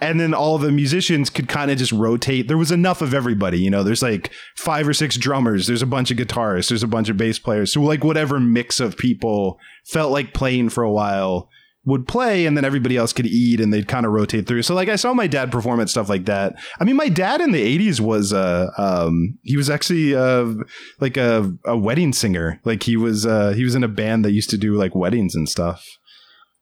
[0.03, 2.49] and then all the musicians could kind of just rotate.
[2.49, 3.83] There was enough of everybody, you know.
[3.83, 5.65] There's like five or six drummers.
[5.65, 6.67] There's a bunch of guitarists.
[6.67, 7.71] There's a bunch of bass players.
[7.71, 11.47] So like whatever mix of people felt like playing for a while
[11.85, 14.63] would play, and then everybody else could eat, and they'd kind of rotate through.
[14.63, 16.55] So like I saw my dad perform at stuff like that.
[16.79, 20.53] I mean, my dad in the '80s was uh um he was actually uh
[20.99, 22.59] like a a wedding singer.
[22.63, 25.35] Like he was uh he was in a band that used to do like weddings
[25.35, 25.85] and stuff.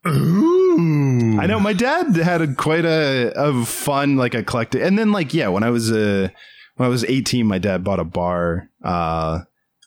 [0.07, 1.39] Ooh.
[1.39, 5.33] I know my dad had a, quite a, a fun like eclectic, and then like
[5.33, 6.29] yeah, when I was uh,
[6.75, 9.41] when I was eighteen, my dad bought a bar uh,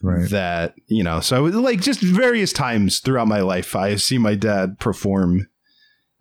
[0.04, 0.28] Right.
[0.30, 4.78] that you know so like just various times throughout my life i see my dad
[4.78, 5.48] perform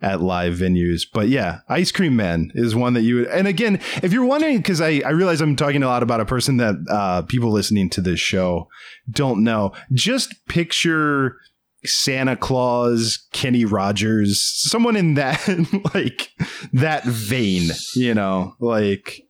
[0.00, 3.80] at live venues but yeah ice cream man is one that you would and again
[4.02, 6.76] if you're wondering because I, I realize i'm talking a lot about a person that
[6.90, 8.68] uh, people listening to this show
[9.10, 11.36] don't know just picture
[11.84, 15.46] santa claus kenny rogers someone in that
[15.94, 16.30] like
[16.72, 19.22] that vein you know like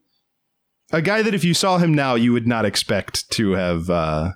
[0.93, 4.31] a guy that if you saw him now you would not expect to have uh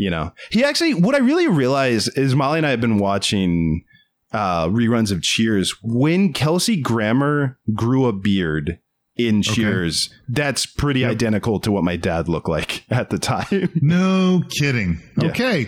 [0.00, 3.84] you know he actually what i really realize is molly and i have been watching
[4.32, 8.78] uh reruns of cheers when kelsey grammer grew a beard
[9.16, 11.10] in cheers that's pretty Yep.
[11.10, 15.02] identical to what my dad looked like at the time No kidding.
[15.20, 15.28] Yeah.
[15.28, 15.66] Okay.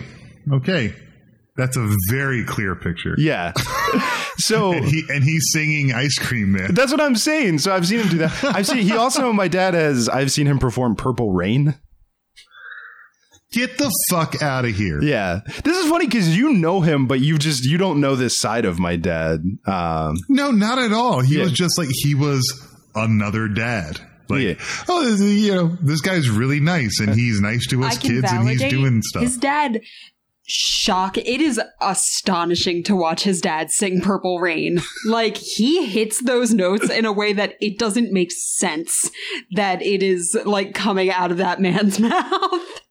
[0.51, 0.93] Okay.
[1.55, 3.13] That's a very clear picture.
[3.19, 3.51] yeah
[4.37, 6.73] so And, he, and he's singing Ice Cream Man.
[6.73, 9.47] that's what i'm saying so i've seen him do that i've seen he also my
[9.47, 11.75] dad has i've seen him perform purple rain
[13.53, 15.01] Get the fuck out of here.
[15.01, 18.37] yeah this is funny because you know him but you just you don't know this
[18.39, 21.21] side of my dad um No, not at all.
[21.21, 21.43] He Yeah.
[21.43, 22.41] was just like he was
[22.95, 23.99] another dad.
[24.29, 24.53] Like, Yeah.
[24.89, 28.31] oh, this you know, this guy's really nice and he's nice to I us kids
[28.31, 29.21] and he's doing stuff.
[29.23, 29.81] His dad
[30.45, 36.53] shock it is astonishing to watch his dad sing purple rain like he hits those
[36.53, 39.09] notes in a way that it doesn't make sense
[39.55, 42.81] that it is like coming out of that man's mouth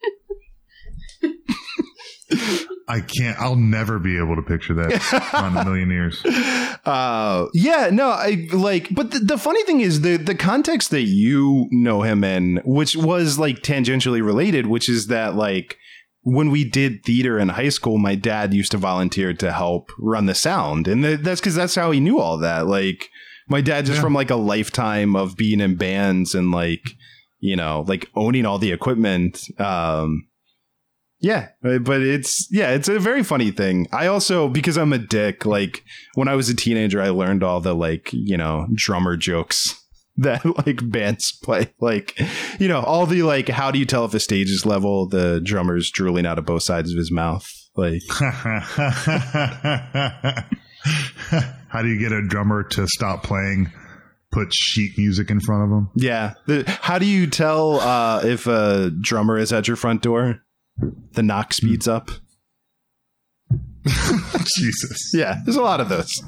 [2.89, 3.39] I can't.
[3.39, 6.23] I'll never be able to picture that on a million years.
[6.85, 11.03] Uh, yeah, no, I like, but the, the funny thing is the the context that
[11.03, 15.77] you know him in, which was like tangentially related, which is that like
[16.23, 20.27] when we did theater in high school, my dad used to volunteer to help run
[20.27, 22.67] the sound, and th- that's because that's how he knew all that.
[22.67, 23.11] Like
[23.49, 24.03] my dad just Yeah.
[24.03, 26.91] from like a lifetime of being in bands and like
[27.41, 29.49] you know like owning all the equipment.
[29.61, 30.27] Um,
[31.23, 33.87] yeah, uh, but it's yeah, it's a very funny thing.
[33.93, 37.61] I also because I'm a dick, like when I was a teenager, I learned all
[37.61, 39.81] the like, you know, drummer jokes
[40.17, 41.73] that like bands play.
[41.81, 42.19] Like,
[42.59, 45.41] you know, all the like how do you tell if a stage is level, the
[45.43, 47.49] drummer's drooling out of both sides of his mouth.
[47.77, 48.03] Like
[51.69, 53.73] How do you get a drummer to stop playing?
[54.31, 55.91] Put sheet music in front of him.
[55.95, 56.35] yeah.
[56.47, 60.41] The, how do you tell uh if a drummer is at your front door?
[61.13, 62.11] The knock speeds up.
[64.57, 65.13] Jesus.
[65.13, 66.23] yeah there's a lot of those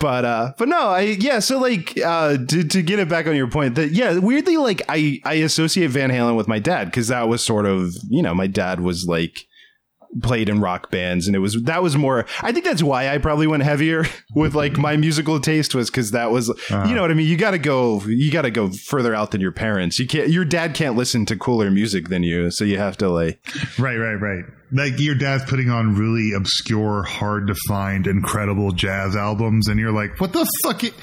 [0.00, 3.36] but uh but no i yeah so like uh to, to get it back on
[3.36, 7.06] your point that yeah weirdly like i i associate van halen with my dad because
[7.08, 9.46] that was sort of you know my dad was like
[10.22, 13.16] played in rock bands and it was that was more i think that's why i
[13.16, 14.04] probably went heavier
[14.34, 16.84] with like my musical taste was because that was uh-huh.
[16.86, 19.52] you know what i mean you gotta go you gotta go further out than your
[19.52, 22.96] parents you can't your dad can't listen to cooler music than you so you have
[22.96, 23.40] to like
[23.78, 24.44] Right, right, right.
[24.70, 29.92] Like your dad's putting on really obscure, hard to find, incredible jazz albums, and you're
[29.92, 30.84] like, what the fuck?
[30.84, 30.94] It-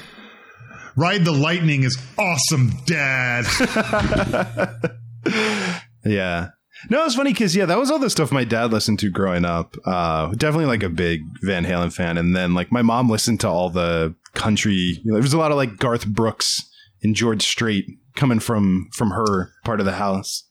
[0.96, 3.44] Ride the Lightning is awesome, Dad.
[6.04, 6.48] Yeah.
[6.88, 9.44] No, it's funny because yeah, that was all the stuff my dad listened to growing
[9.44, 9.76] up.
[9.84, 13.48] Uh, definitely like a big Van Halen fan, and then like my mom listened to
[13.48, 14.72] all the country.
[14.72, 16.62] You know, there was a lot of like Garth Brooks
[17.02, 17.84] and George Strait
[18.16, 20.44] coming from from her part of the house.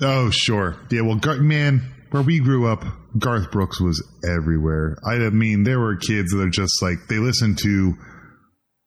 [0.00, 0.76] oh, sure.
[0.90, 2.84] Yeah, well, Gar- man, where we grew up,
[3.18, 4.96] Garth Brooks was everywhere.
[5.04, 7.94] I mean, there were kids that are just like, they listened to.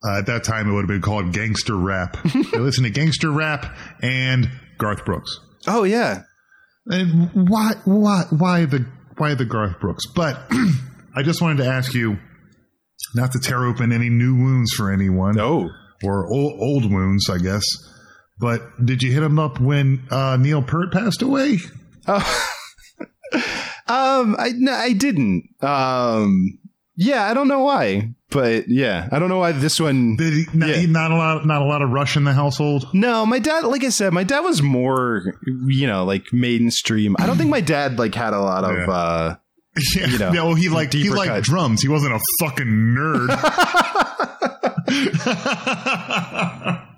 [0.01, 2.17] Uh, at that time, it would have been called gangster rap.
[2.33, 5.37] they listened to gangster rap and Garth Brooks.
[5.67, 6.23] Oh yeah,
[6.89, 8.85] And why, why, why the,
[9.17, 10.05] why the Garth Brooks?
[10.13, 10.35] But
[11.15, 12.17] I just wanted to ask you,
[13.15, 15.69] not to tear open any new wounds for anyone, no.
[16.03, 17.63] or old, old wounds, I guess.
[18.39, 21.59] But did you hit him up when uh, Neil Peart passed away?
[23.89, 25.49] Um, I no, I didn't.
[25.61, 26.59] Um,
[26.95, 30.15] yeah, I don't know why, but yeah, I don't know why this one.
[30.15, 30.85] Did he, not, Yeah.
[30.87, 32.85] not a lot, not a lot of Rush in the household.
[32.93, 35.33] No, my dad, like I said, my dad was more,
[35.67, 37.15] you know, like mainstream.
[37.19, 38.77] I don't think my dad like had a lot of.
[38.77, 38.89] Yeah.
[38.93, 39.35] uh
[39.95, 41.43] Yeah, You know, well, he liked he liked cut.
[41.43, 41.81] drums.
[41.81, 43.29] He wasn't a fucking nerd.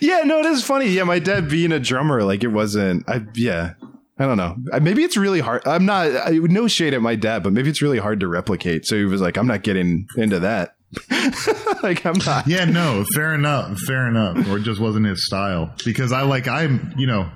[0.00, 0.88] Yeah, no, it is funny.
[0.90, 3.08] Yeah, my dad being a drummer, like it wasn't.
[3.08, 3.74] I yeah,
[4.18, 4.56] I don't know.
[4.80, 5.66] Maybe it's really hard.
[5.66, 6.08] I'm not.
[6.08, 8.84] I, no shade at my dad, but maybe it's really hard to replicate.
[8.84, 10.74] So he was like, I'm not getting into that.
[11.82, 12.46] like I'm not.
[12.46, 14.48] yeah, no, fair enough, fair enough.
[14.48, 15.72] Or it just wasn't his style.
[15.84, 17.30] Because I like I'm, you know,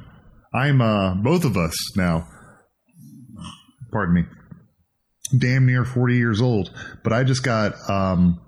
[0.53, 2.27] I'm uh both of us now.
[3.93, 4.25] Pardon me.
[5.39, 6.71] Damn near 40 years old,
[7.05, 8.41] but I just got um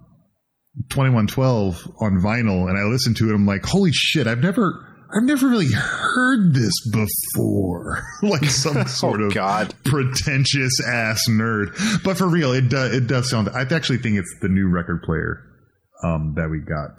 [0.90, 5.22] 2112 on vinyl and I listened to it I'm like, "Holy shit, I've never I've
[5.22, 8.02] never really heard this before.
[8.22, 9.74] like some sort Oh, of God.
[9.84, 12.02] pretentious ass nerd.
[12.02, 15.02] But for real, it does it does sound I actually think it's the new record
[15.02, 15.42] player
[16.02, 16.98] um, that we got.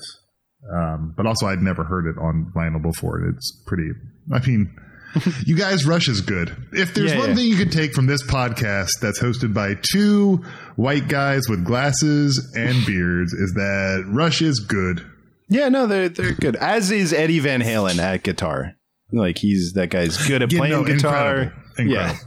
[0.73, 3.19] Um, but also I'd never heard it on vinyl before.
[3.19, 3.89] And it's pretty
[4.33, 4.75] I mean
[5.45, 6.55] you guys rush is good.
[6.73, 7.35] If there's Yeah, one yeah.
[7.35, 10.43] thing you can take from this podcast that's hosted by two
[10.75, 15.05] white guys with glasses and beards is that rush is good.
[15.49, 16.55] Yeah, no, they're they're good.
[16.55, 18.73] As is Eddie Van Halen at guitar.
[19.11, 21.41] Like he's that guy's good at Yeah, playing no, guitar.
[21.41, 21.61] incredible.
[21.77, 21.93] Incredible.
[21.93, 22.17] Yeah.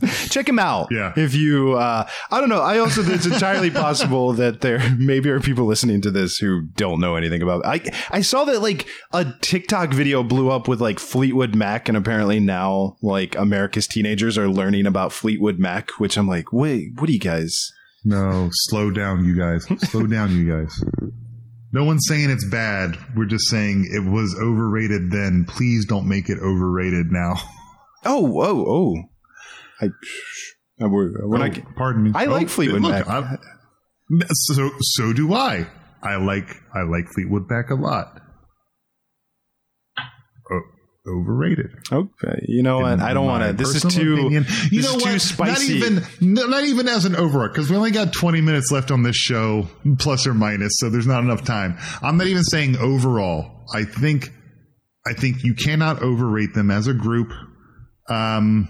[0.28, 0.86] Check him out.
[0.92, 1.12] Yeah.
[1.16, 2.60] If you uh I don't know.
[2.62, 6.66] I also think it's entirely possible that there maybe are people listening to this who
[6.76, 10.80] don't know anything about I I saw that like a TikTok video blew up with
[10.80, 16.16] like Fleetwood Mac and apparently now like America's teenagers are learning about Fleetwood Mac, which
[16.16, 17.72] I'm like, wait, what do you guys
[18.04, 19.64] No, slow down, you guys.
[19.90, 20.80] Slow down, you guys.
[21.72, 22.96] No one's saying it's bad.
[23.14, 25.44] We're just saying it was overrated then.
[25.46, 27.34] Please don't make it overrated now.
[28.04, 28.94] Oh, oh, oh.
[29.82, 29.88] I
[30.86, 32.12] we're, we're Oh, not pardon me.
[32.14, 33.08] I like Oh, Fleetwood look, Mac.
[33.08, 33.36] I-
[34.32, 35.66] so so do I.
[36.00, 38.20] I like I like Fleetwood Mac a lot.
[41.06, 41.70] Overrated.
[41.90, 43.00] Okay, you know what?
[43.00, 43.52] I don't want to.
[43.52, 44.14] This is too.
[44.14, 44.44] opinion.
[44.70, 45.20] You this know is what?
[45.54, 45.78] spicy.
[45.78, 45.90] Not
[46.20, 49.16] even, not even as an overall, because we only got 20 minutes left on this
[49.16, 49.68] show,
[49.98, 51.78] plus or minus, so there's not enough time.
[52.02, 53.64] I'm not even saying overall.
[53.72, 54.32] I think,
[55.06, 57.32] I think you cannot overrate them as a group.
[58.10, 58.68] Um,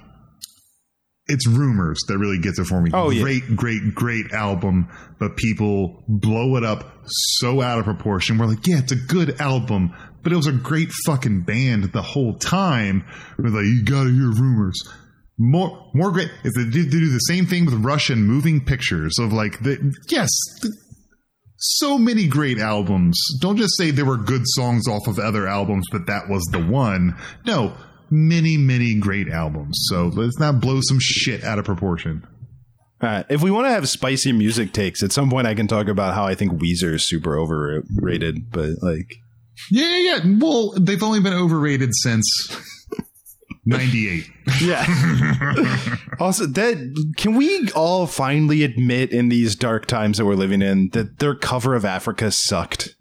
[1.29, 2.91] it's rumors that really gets it for me.
[2.93, 3.23] Oh, yeah.
[3.23, 8.39] great, great, great album, but people blow it up so out of proportion.
[8.39, 12.03] We're like, yeah, it's a good album, but it was a great fucking band the
[12.03, 13.05] whole time.
[13.39, 14.81] We're like, you gotta hear rumors.
[15.39, 18.65] More, more great is they do, they do the same thing with Rush and Moving
[18.65, 20.31] Pictures of like the yes.
[20.63, 20.73] The,
[21.61, 23.21] so many great albums.
[23.41, 26.65] Don't just say there were good songs off of other albums, but that was the
[26.65, 27.17] one.
[27.45, 27.77] No,
[28.11, 29.79] many, many great albums.
[29.89, 32.27] So let's not blow some shit out of proportion.
[33.01, 33.27] All right.
[33.29, 36.15] If we want to have spicy music takes, at some point I can talk about
[36.15, 38.51] how I think Weezer is super overrated.
[38.51, 39.15] But like,
[39.71, 40.37] Yeah, yeah, yeah.
[40.39, 42.29] Well, they've only been overrated since
[43.67, 44.29] 98.
[44.63, 44.85] yeah.
[46.21, 50.89] also, that can we all finally admit in these dark times that we're living in
[50.93, 52.95] that their cover of Africa sucked?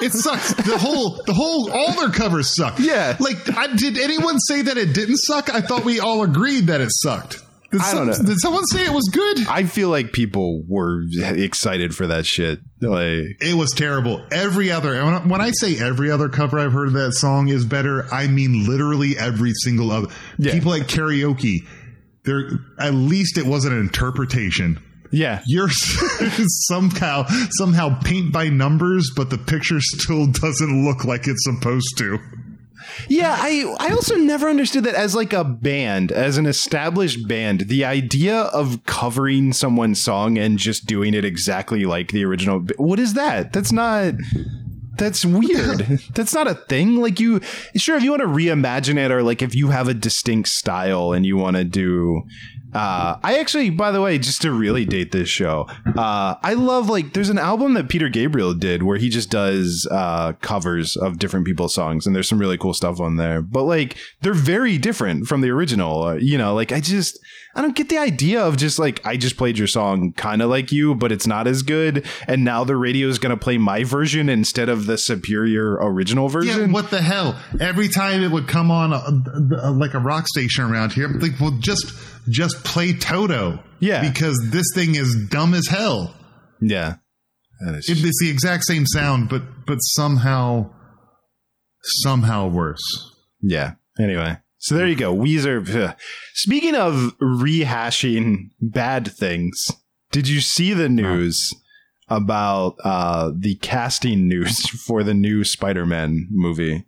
[0.00, 0.54] It sucks.
[0.54, 2.78] The whole, the whole, all their covers suck.
[2.78, 3.16] Yeah.
[3.20, 5.48] Like, I, did anyone say that it didn't suck?
[5.54, 7.40] I thought we all agreed that it sucked.
[7.70, 8.12] Did, I don't know.
[8.12, 9.46] did someone say it was good?
[9.48, 12.58] I feel like people were excited for that shit.
[12.80, 14.22] Like, It was terrible.
[14.32, 17.48] Every other, when I- when I say every other cover I've heard of that song
[17.48, 20.08] is better, I mean literally every single other.
[20.38, 20.52] Yeah.
[20.52, 21.60] People like karaoke.
[22.24, 24.78] There, at least it wasn't an interpretation.
[25.12, 25.68] Yeah, You're
[26.66, 32.18] somehow somehow paint by numbers, but the picture still doesn't look like it's supposed to.
[33.08, 37.62] Yeah, I I also never understood that as like a band, as an established band,
[37.62, 42.60] the idea of covering someone's song and just doing it exactly like the original.
[42.76, 43.52] What is that?
[43.52, 44.14] That's not
[44.98, 45.78] that's weird.
[46.14, 46.96] That's not a thing.
[46.96, 47.40] Like you
[47.76, 51.12] sure if you want to reimagine it or like if you have a distinct style
[51.12, 52.22] and you want to do
[52.74, 55.66] uh, I actually, by the way, just to really date this show,
[55.96, 59.86] uh, I love like there's an album that Peter Gabriel did where he just does
[59.90, 63.42] uh, covers of different people's songs, and there's some really cool stuff on there.
[63.42, 66.02] But like they're very different from the original.
[66.04, 67.18] Uh, you know, like I just
[67.54, 70.48] I don't get the idea of just like I just played your song kind of
[70.48, 73.84] like you, but it's not as good, and now the radio is gonna play my
[73.84, 76.60] version instead of the superior original version.
[76.68, 77.38] Yeah, what the hell?
[77.60, 81.18] Every time it would come on a, a, like a rock station around here, I'm
[81.18, 81.92] like, well, just
[82.30, 83.62] just play Toto.
[83.80, 84.08] Yeah.
[84.08, 86.14] because this thing is dumb as hell.
[86.60, 86.94] yeah,
[87.60, 90.70] is- It- It's the exact same sound, but but somehow
[91.82, 92.80] somehow worse.
[93.40, 93.72] Yeah.
[93.98, 95.12] Anyway, so there you go.
[95.12, 95.68] Weezer.
[95.74, 95.96] ugh.
[96.34, 99.72] Speaking of rehashing bad things,
[100.12, 101.52] did you see the news
[102.08, 106.86] about uh, the casting news for the new Spider-Man movie?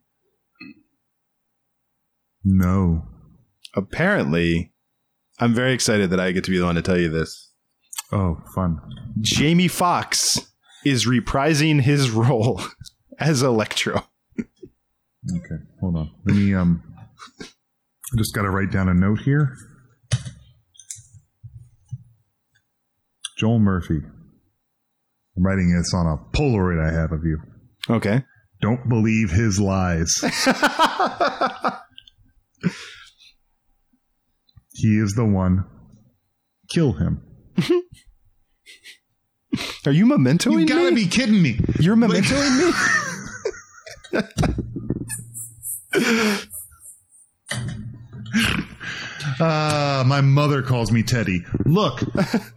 [2.44, 3.08] No.
[3.74, 4.72] Apparently,
[5.40, 7.50] I'm very excited that I get to be the one to tell you this.
[8.12, 8.78] Oh, fun.
[9.20, 10.38] Jamie Foxx
[10.84, 12.60] is reprising his role
[13.18, 14.04] as Electro.
[14.38, 16.12] Okay, hold on.
[16.24, 16.84] Let me um.
[18.14, 19.56] I just got to write down a note here.
[23.36, 23.98] Joel Murphy.
[25.36, 27.38] I'm writing this on a Polaroid I have of you.
[27.90, 28.22] Okay.
[28.60, 30.14] Don't believe his lies.
[34.74, 35.64] he is the one.
[36.70, 37.20] Kill him.
[39.86, 41.04] Are you mementoing You gotta me?
[41.04, 41.58] be kidding me.
[41.80, 42.72] You're mementoing
[44.12, 44.22] me?
[49.40, 51.44] Uh, my mother calls me Teddy.
[51.64, 52.02] Look,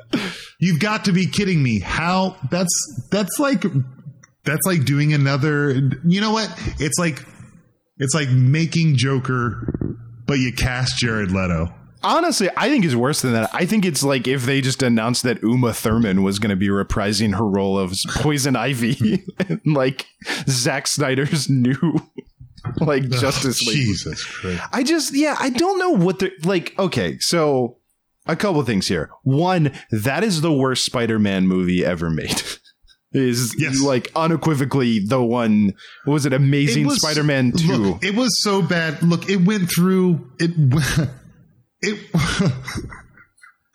[0.59, 1.79] you've got to be kidding me.
[1.79, 3.63] How that's that's like
[4.43, 5.71] that's like doing another
[6.05, 6.51] you know what?
[6.79, 7.23] It's like
[7.97, 9.87] it's like making Joker
[10.27, 11.73] but you cast Jared Leto.
[12.03, 13.49] Honestly, I think it's worse than that.
[13.53, 16.67] I think it's like if they just announced that Uma Thurman was going to be
[16.67, 19.25] reprising her role of Poison Ivy,
[19.65, 20.05] like
[20.47, 22.01] Zack Snyder's new
[22.81, 23.75] like Justice League.
[23.77, 24.61] Jesus Christ.
[24.71, 26.73] I just, yeah, I don't know what they're like.
[26.79, 27.77] Okay, so
[28.25, 29.09] a couple things here.
[29.23, 32.41] One, that is the worst Spider-Man movie ever made.
[33.13, 33.81] is Yes.
[33.81, 35.73] like unequivocally the one.
[36.05, 36.33] What was it?
[36.33, 37.77] Amazing It was- Spider-Man Two.
[37.77, 39.01] Look, it was so bad.
[39.01, 40.51] Look, it went through it.
[41.79, 41.99] It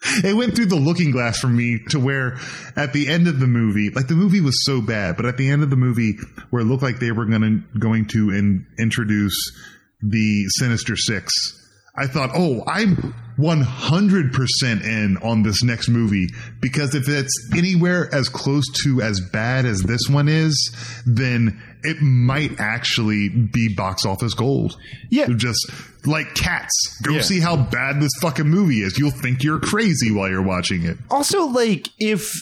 [0.23, 2.37] it went through the looking glass for me to where
[2.75, 5.49] at the end of the movie, like the movie was so bad, but at the
[5.49, 6.17] end of the movie,
[6.49, 9.35] where it looked like they were going to in, introduce
[10.01, 11.31] the Sinister Six,
[11.95, 16.27] I thought, oh, I'm 100% in on this next movie
[16.59, 20.75] because if it's anywhere as close to as bad as this one is,
[21.05, 24.77] then it might actually be box office gold.
[25.09, 25.27] Yeah.
[25.35, 25.69] Just
[26.05, 26.71] like cats.
[27.03, 27.21] Go Yeah.
[27.21, 28.97] see how bad this fucking movie is.
[28.97, 30.97] You'll think you're crazy while you're watching it.
[31.09, 32.33] Also, like, if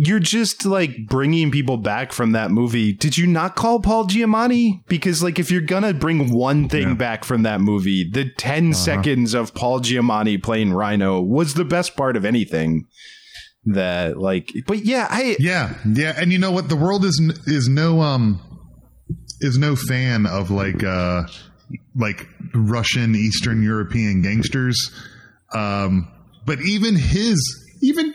[0.00, 4.80] you're just like bringing people back from that movie, did you not call Paul Giamatti?
[4.88, 6.94] Because, like, if you're gonna bring one thing Yeah.
[6.94, 11.96] back from that movie, the 10 seconds of Paul Giamatti playing Rhino was the best
[11.96, 12.84] part of anything.
[13.66, 16.68] That, like, but yeah, I, Yeah, yeah, and you know what?
[16.68, 18.40] The world is is no um
[19.40, 21.22] is no fan of like uh
[21.94, 24.90] like Russian Eastern European gangsters.
[25.52, 26.08] Um,
[26.46, 27.38] but even his
[27.82, 28.14] even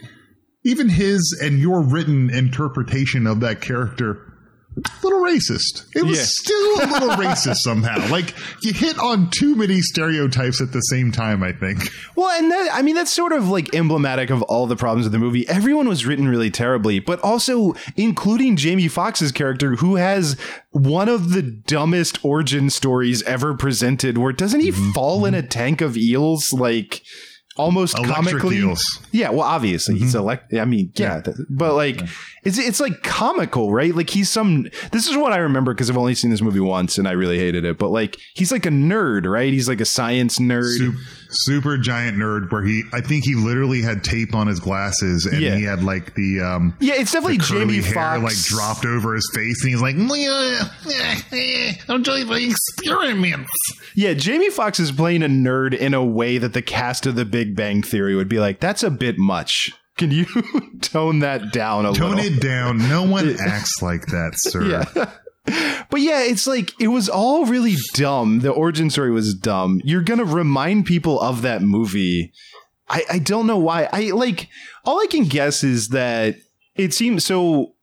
[0.64, 4.33] even his and your written interpretation of that character.
[4.76, 5.86] A little racist.
[5.96, 6.24] It was Yeah.
[6.24, 8.10] still a little racist somehow.
[8.10, 11.44] Like you hit on too many stereotypes at the same time.
[11.44, 11.90] I think.
[12.16, 15.12] Well, and that I mean that's sort of like emblematic of all the problems of
[15.12, 15.48] the movie.
[15.48, 20.38] Everyone was written really terribly, but also including Jamie Foxx's character who has
[20.72, 24.92] one of the dumbest origin stories ever presented where doesn't he mm-hmm.
[24.92, 25.46] fall in mm-hmm.
[25.46, 27.04] a tank of eels like
[27.56, 28.06] almost Mm-hmm.
[28.06, 28.58] Electric comically?
[28.60, 29.00] eels.
[29.12, 32.02] yeah well obviously he's elect i mean yeah, th- but like
[32.44, 33.94] it's it's like comical right?
[33.96, 36.98] Like he's some this is what i remember because i've only seen this movie once
[36.98, 39.54] and i really hated it but like he's like a nerd right?
[39.54, 40.78] He's like a science nerd.
[40.78, 40.98] Super,
[41.34, 45.42] super giant nerd where he I think he literally had tape on his glasses and
[45.42, 45.56] Yeah.
[45.56, 49.30] he had like the um yeah it's definitely the jamie foxx like dropped over his
[49.34, 49.96] face and he's like
[51.90, 53.52] I'm doing the experiments.
[53.96, 57.26] Yeah, Jamie Foxx is playing a nerd in a way that the cast of The
[57.26, 59.72] Big Bang Theory would be like, that's a bit much.
[59.98, 60.26] Can you
[60.82, 62.24] tone that down a Tone little?
[62.32, 62.78] Tone it down.
[62.90, 64.64] No one acts like that, sir.
[64.96, 65.12] Yeah.
[65.46, 68.40] But yeah, it's like it was all really dumb.
[68.40, 69.82] The origin story was dumb.
[69.84, 72.32] You're gonna remind people of that movie.
[72.90, 73.88] I, I don't know why.
[73.92, 74.50] I like
[74.86, 76.36] all I can guess is that
[76.76, 77.74] it seems so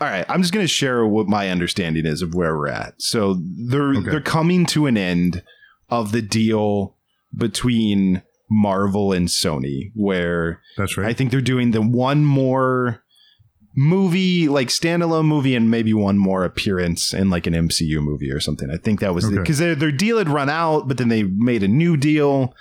[0.00, 2.94] all right, I'm just going to share what my understanding is of where we're at.
[3.02, 3.34] So
[3.68, 4.10] they're Okay.
[4.10, 5.42] they're coming to an end
[5.90, 6.96] of the deal
[7.36, 11.06] between Marvel and Sony, where That's right.
[11.06, 13.02] I think they're doing the one more
[13.76, 18.40] movie, like standalone movie, and maybe one more appearance in like an MCU movie or
[18.40, 18.70] something.
[18.70, 19.36] I think that was Okay.
[19.36, 22.54] because their their deal had run out, but then they made a new deal.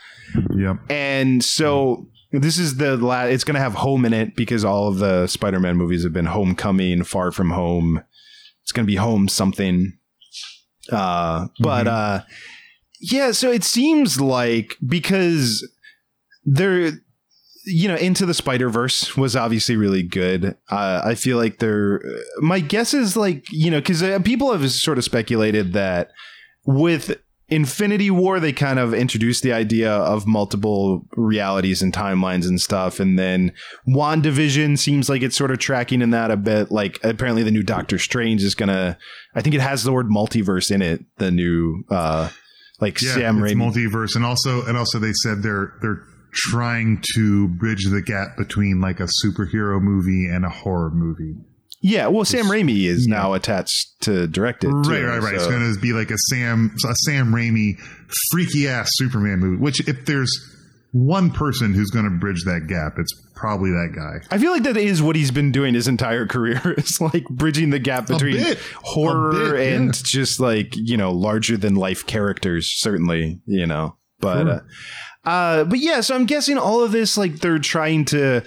[0.56, 0.78] yep.
[0.90, 4.88] And so this is the la- it's going to have home in it because all
[4.88, 8.04] of the Spider-Man movies have been Homecoming, Far From Home.
[8.62, 9.94] It's going to be home something.
[10.92, 12.22] Uh but uh
[13.02, 15.68] yeah, so it seems like because
[16.46, 16.92] they're
[17.66, 20.56] you know, Into the Spider Verse was obviously really good.
[20.70, 22.02] Uh, I feel like they're.
[22.40, 26.12] My guess is like you know because uh, people have sort of speculated that
[26.66, 32.62] with Infinity War they kind of introduced the idea of multiple realities and timelines and
[32.62, 33.52] stuff, and then
[33.88, 36.72] WandaVision seems like it's sort of tracking in that a bit.
[36.72, 38.98] Like apparently the new Doctor Strange is gonna.
[39.36, 41.04] I think it has the word multiverse in it.
[41.18, 41.84] The new.
[41.90, 42.30] uh
[42.82, 43.58] like Yeah, Sam it's Raimi.
[43.74, 46.02] multiverse, and also and also they said they're they're
[46.32, 51.36] trying to bridge the gap between like a superhero movie and a horror movie.
[51.82, 54.68] yeah, well, Sam Raimi is now attached to direct it.
[54.70, 55.34] Right, too, right, right.
[55.36, 57.80] It's going to be like a Sam a Sam Raimi
[58.32, 59.58] freaky ass Superman movie.
[59.62, 60.32] Which if there's
[60.92, 64.26] one person who's going to bridge that gap, it's probably that guy.
[64.36, 66.60] I feel like that is what he's been doing his entire career.
[66.78, 68.58] It's like bridging the gap between bit.
[68.84, 69.76] horror bit, yeah.
[69.76, 73.96] and just like, you know, larger than life characters, certainly, you know.
[74.20, 74.52] But Sure.
[74.52, 74.60] uh,
[75.26, 78.44] uh but yeah, so I'm guessing all of this like they're trying to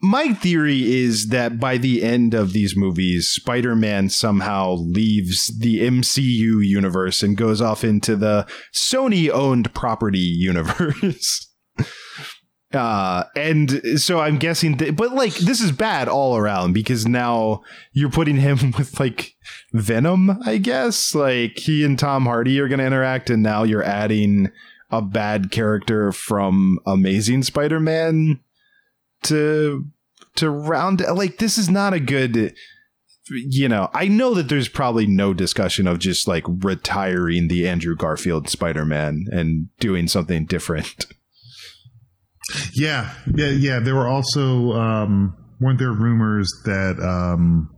[0.00, 5.80] my theory is that by the end of these movies, Spider Man somehow leaves the
[5.80, 11.48] MCU universe and goes off into the Sony owned property universe.
[12.74, 17.60] Uh, and so I'm guessing, that, but like this is bad all around because now
[17.92, 19.32] you're putting him with like
[19.74, 21.14] Venom, I guess.
[21.14, 24.50] Like he and Tom Hardy are going to interact, and now you're adding
[24.92, 28.40] a bad character from Amazing Spider Man
[29.24, 29.86] to
[30.36, 32.54] to round like this is not a good
[33.28, 37.94] you know i know that there's probably no discussion of just like retiring the andrew
[37.94, 41.06] garfield spider-man and doing something different
[42.74, 43.80] Yeah, yeah, yeah.
[43.80, 47.70] There were also um, weren't there rumors that um,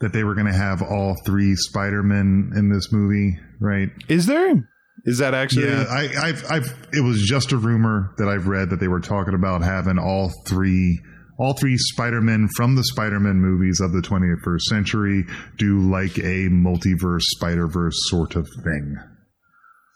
[0.00, 3.88] that they were going to have all three Spider-Men in this movie, right?
[4.08, 4.68] is there
[5.06, 8.70] is that actually Yeah, I, I've, I've, it was just a rumor that I've read
[8.70, 11.00] that they were talking about having all three,
[11.38, 15.24] all three Spider-Men from the Spider-Man movies of the 21st century
[15.56, 18.96] do like a multiverse Spider-Verse sort of thing.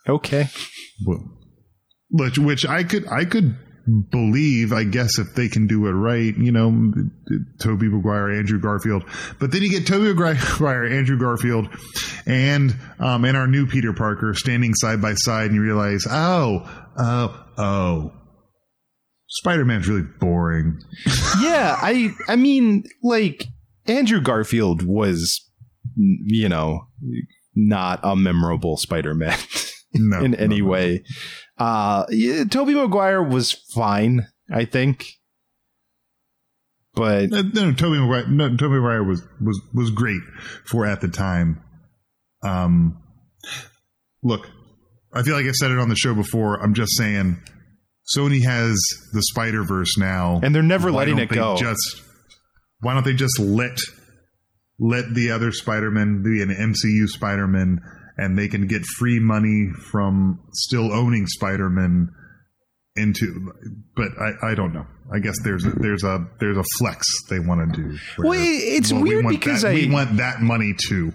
[0.07, 0.47] okay
[2.11, 3.55] which which I could I could
[4.09, 6.93] believe I guess if they can do it right, you know,
[7.59, 9.03] Tobey Maguire, Andrew Garfield,
[9.39, 11.67] but then you get Tobey Maguire, Andrew Garfield,
[12.25, 16.89] and um, and our new Peter Parker standing side by side, and you realize, oh,
[16.97, 18.13] oh, oh.
[19.27, 20.77] Spider Man's really boring.
[21.41, 23.45] yeah i i mean like
[23.87, 25.49] andrew garfield was
[25.95, 26.87] you know
[27.55, 29.37] not a memorable spider-man
[29.93, 30.67] No, in no, any no.
[30.67, 31.03] way
[31.61, 35.17] uh yeah, tobey maguire was fine i think
[36.93, 40.21] but Uh, No, Tobey Maguire, no, Tobey Maguire was was was great
[40.65, 41.61] for at the time.
[42.43, 43.01] Um,
[44.23, 44.49] look,
[45.13, 46.61] I feel like I said it on the show before.
[46.61, 47.37] I'm just saying,
[48.15, 48.75] Sony has
[49.13, 51.55] the Spider Verse now, And they're never Why letting it go.
[51.55, 52.01] Just
[52.81, 53.77] why don't they just let
[54.79, 57.79] let the other Spider-Man be an MCU Spider-Man,
[58.21, 62.09] and they can get free money from still owning Spider-Man
[62.95, 63.53] into
[63.95, 64.85] but I, I don't know.
[65.13, 67.97] I guess there's a, there's a there's a flex they want to do.
[68.19, 71.13] Well, it's well, weird want because that- I- we want that money too.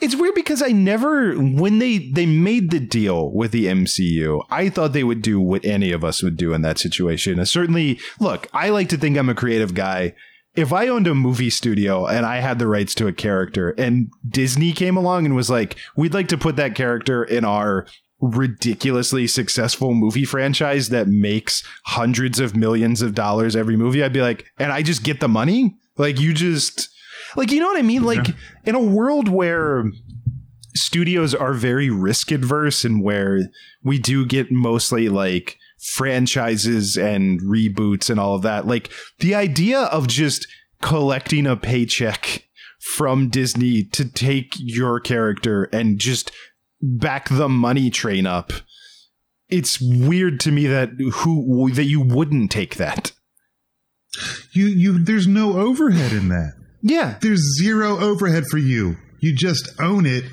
[0.00, 4.68] It's weird because I never when they they made the deal with the MCU, I
[4.68, 7.38] thought they would do what any of us would do in that situation.
[7.38, 10.14] And certainly, look, I like to think I'm a creative guy.
[10.58, 14.10] If I owned a movie studio and I had the rights to a character and
[14.28, 17.86] Disney came along and was like, "We'd like to put that character in our
[18.20, 24.20] ridiculously successful movie franchise that makes hundreds of millions of dollars every movie," I'd be
[24.20, 26.88] like, "And I just get the money?" Like you just
[27.36, 28.02] like you know what I mean?
[28.02, 28.26] Like
[28.64, 29.84] in a world where
[30.74, 33.48] studios are very risk adverse and where
[33.84, 35.56] we do get mostly like
[35.94, 40.46] franchises and reboots and all of that, like the idea of just
[40.82, 42.44] collecting a paycheck
[42.94, 46.30] from Disney to take your character and just
[46.80, 48.52] back the money train up.
[49.48, 53.12] It's weird to me that who that you wouldn't take that.
[54.52, 56.54] You you there's no overhead in that.
[56.82, 57.18] Yeah.
[57.20, 58.96] There's zero overhead for you.
[59.20, 60.24] You just own it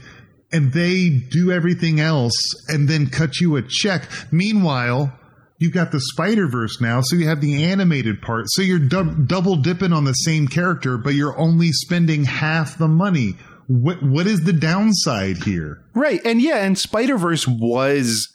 [0.52, 2.36] and they do everything else
[2.68, 4.08] and then cut you a check.
[4.32, 5.18] Meanwhile,
[5.58, 8.46] you've got the Spider Verse now, so you have the animated part.
[8.50, 12.88] So you're dub- double dipping on the same character, but you're only spending half the
[12.88, 13.34] money.
[13.68, 15.84] What what is the downside here?
[15.96, 16.22] Right.
[16.24, 18.32] And yeah, and Spider Verse was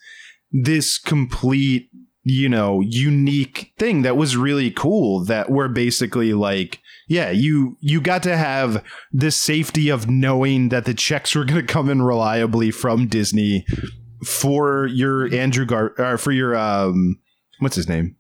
[0.51, 1.89] this complete,
[2.25, 8.01] you know, unique thing that was really cool that were basically like, yeah, you you
[8.01, 12.03] got to have the safety of knowing that the checks were going to come in
[12.03, 13.65] reliably from Disney
[14.25, 17.19] for your Andrew Gar or for your um
[17.59, 18.17] what's his name?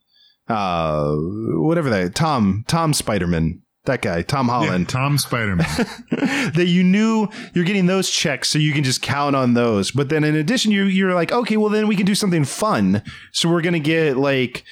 [0.48, 3.60] Uh whatever that Tom Tom Spiderman.
[3.84, 5.66] That guy, Tom Yeah, Holland Tom Spider Man.
[6.10, 9.90] that you knew you're getting those checks so you can just count on those.
[9.90, 13.02] But then in addition, you you're like, okay, well then we can do something fun.
[13.32, 14.64] So we're gonna get like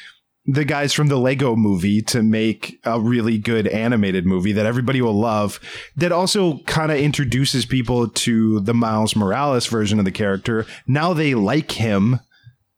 [0.50, 5.02] the guys from the Lego movie to make a really good animated movie that everybody
[5.02, 5.60] will love
[5.94, 10.64] that also kind of introduces people to the Miles Morales version of the character.
[10.86, 12.20] Now they like him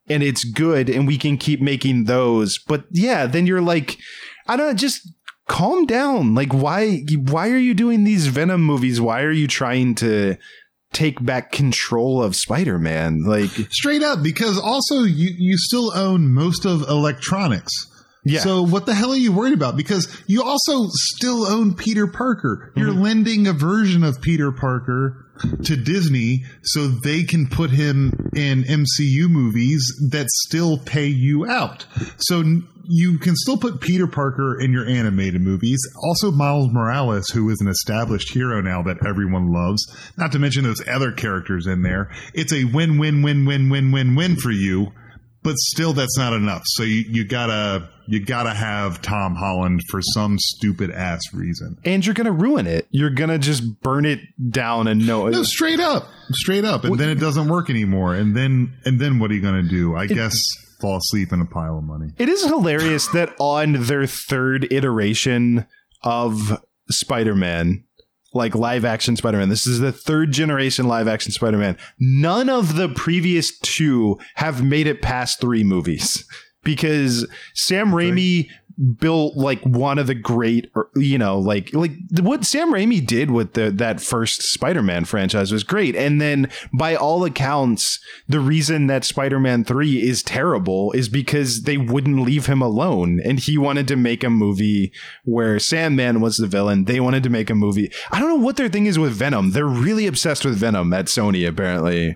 [0.08, 2.58] and it's good and we can keep making those.
[2.58, 3.98] But yeah, then you're like,
[4.48, 5.08] I don't know, just
[5.46, 6.34] calm down.
[6.34, 9.00] Like why why are you doing these Venom movies?
[9.00, 10.36] Why are you trying to
[10.92, 13.22] take back control of Spider-Man?
[13.24, 17.72] Like Straight up, because also you, you still own most of electronics.
[18.24, 18.40] Yeah.
[18.40, 19.76] So what the hell are you worried about?
[19.76, 22.72] Because you also still own Peter Parker.
[22.76, 23.02] You're Mm-hmm.
[23.02, 25.26] lending a version of Peter Parker
[25.64, 31.86] to Disney so they can put him in MCU movies that still pay you out.
[32.18, 32.42] So
[32.92, 35.78] you can still put Peter Parker in your animated movies.
[36.02, 39.80] Also, Miles Morales, who is an established hero now that everyone loves.
[40.16, 42.10] Not to mention those other characters in there.
[42.34, 44.88] It's a win, win, win, win, win, win, win for you.
[45.42, 46.62] But still, that's not enough.
[46.66, 51.78] So you, you gotta you gotta have Tom Holland for some stupid ass reason.
[51.84, 52.88] and you're gonna ruin it.
[52.90, 54.18] You're gonna just burn it
[54.50, 58.14] down and know No, straight up, straight up, and then it doesn't work anymore.
[58.16, 59.94] And then and then what are you gonna do?
[59.94, 60.36] I guess
[60.80, 62.08] fall asleep in a pile of money.
[62.18, 65.66] It is hilarious that on their third iteration
[66.02, 66.58] of
[66.90, 67.84] Spider-Man,
[68.32, 71.76] like live action Spider-Man, this is the third generation live action Spider-Man.
[71.98, 76.24] None of the previous two have made it past three movies
[76.62, 78.48] because Sam Raimi
[78.98, 83.30] built like one of the great er, you know like like what Sam Raimi did
[83.30, 85.94] with the that first Spider-Man franchise was great.
[85.94, 91.76] And then by all accounts the reason that Spider-Man 3 is terrible is because they
[91.76, 93.20] wouldn't leave him alone.
[93.24, 94.92] And he wanted to make a movie
[95.24, 96.84] where Sandman was the villain.
[96.84, 97.92] They wanted to make a movie.
[98.10, 99.50] I don't know what their thing is with Venom.
[99.50, 102.14] They're really obsessed with Venom at Sony apparently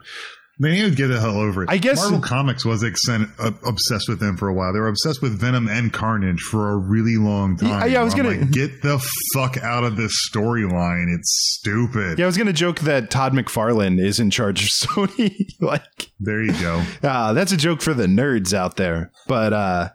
[0.60, 1.70] They need to get the hell over it.
[1.70, 4.72] I guess- Marvel Comics was exen- uh, obsessed with them for a while.
[4.72, 7.68] They were obsessed with Venom and Carnage for a really long time.
[7.80, 11.12] Yeah, yeah, I was I'm gonna- get the fuck out of this storyline.
[11.14, 12.18] It's stupid.
[12.18, 16.10] yeah I was going to joke that Todd McFarlane is in charge of Sony like
[16.20, 16.82] There you go.
[17.02, 19.10] Ah, that's a joke for the nerds out there.
[19.26, 19.88] But uh,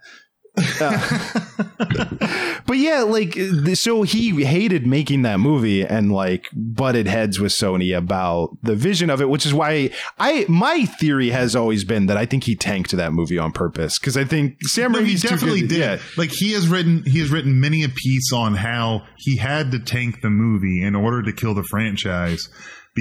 [0.82, 3.38] uh, but yeah, like
[3.74, 9.10] so he hated making that movie and like butted heads with Sony about the vision
[9.10, 12.56] of it, which is why I my theory has always been that I think he
[12.56, 15.80] tanked that movie on purpose because I think Sam No, he definitely did.
[15.80, 15.98] Yeah.
[16.18, 19.80] Like he has written, he has written many a piece on how he had to
[19.80, 22.50] tank the movie in order to kill the franchise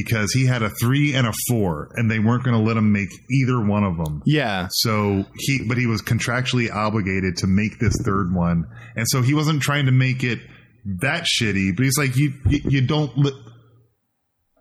[0.05, 2.92] because he had a three and a four, and they weren't going to let him
[2.92, 4.22] make either one of them.
[4.26, 4.68] Yeah.
[4.70, 8.64] So he, but he was contractually obligated to make this third one,
[8.96, 10.38] and so he wasn't trying to make it
[11.03, 11.76] that shitty.
[11.76, 13.16] But he's like, you, you, you don't.
[13.18, 13.42] Li-.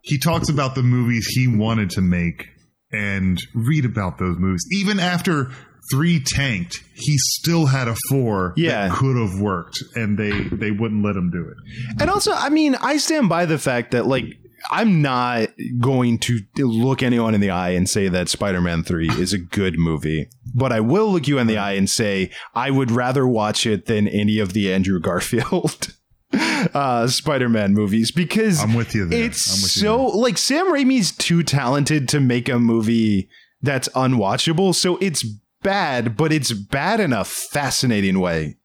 [0.02, 2.48] He talks about the movies he wanted to make
[2.92, 4.66] and read about those movies.
[4.72, 5.52] Even after
[5.92, 8.88] three tanked, he still had a four Yeah.
[8.88, 12.02] that could have worked, and they they wouldn't let him do it.
[12.02, 14.26] And also, I mean, I stand by the fact that like
[14.72, 15.50] I'm not
[15.80, 19.78] going to look anyone in the eye and say that Spider-Man 3 is a good
[19.78, 23.66] movie, but I will look you in the eye and say I would rather watch
[23.66, 25.94] it than any of the Andrew Garfield
[26.74, 29.24] uh Spider-Man movies because I'm with you there.
[29.24, 33.30] It's I'm with you so like Sam Raimi's too talented to make a movie
[33.62, 35.24] that's unwatchable, so it's
[35.64, 38.58] bad, but it's bad in a fascinating way.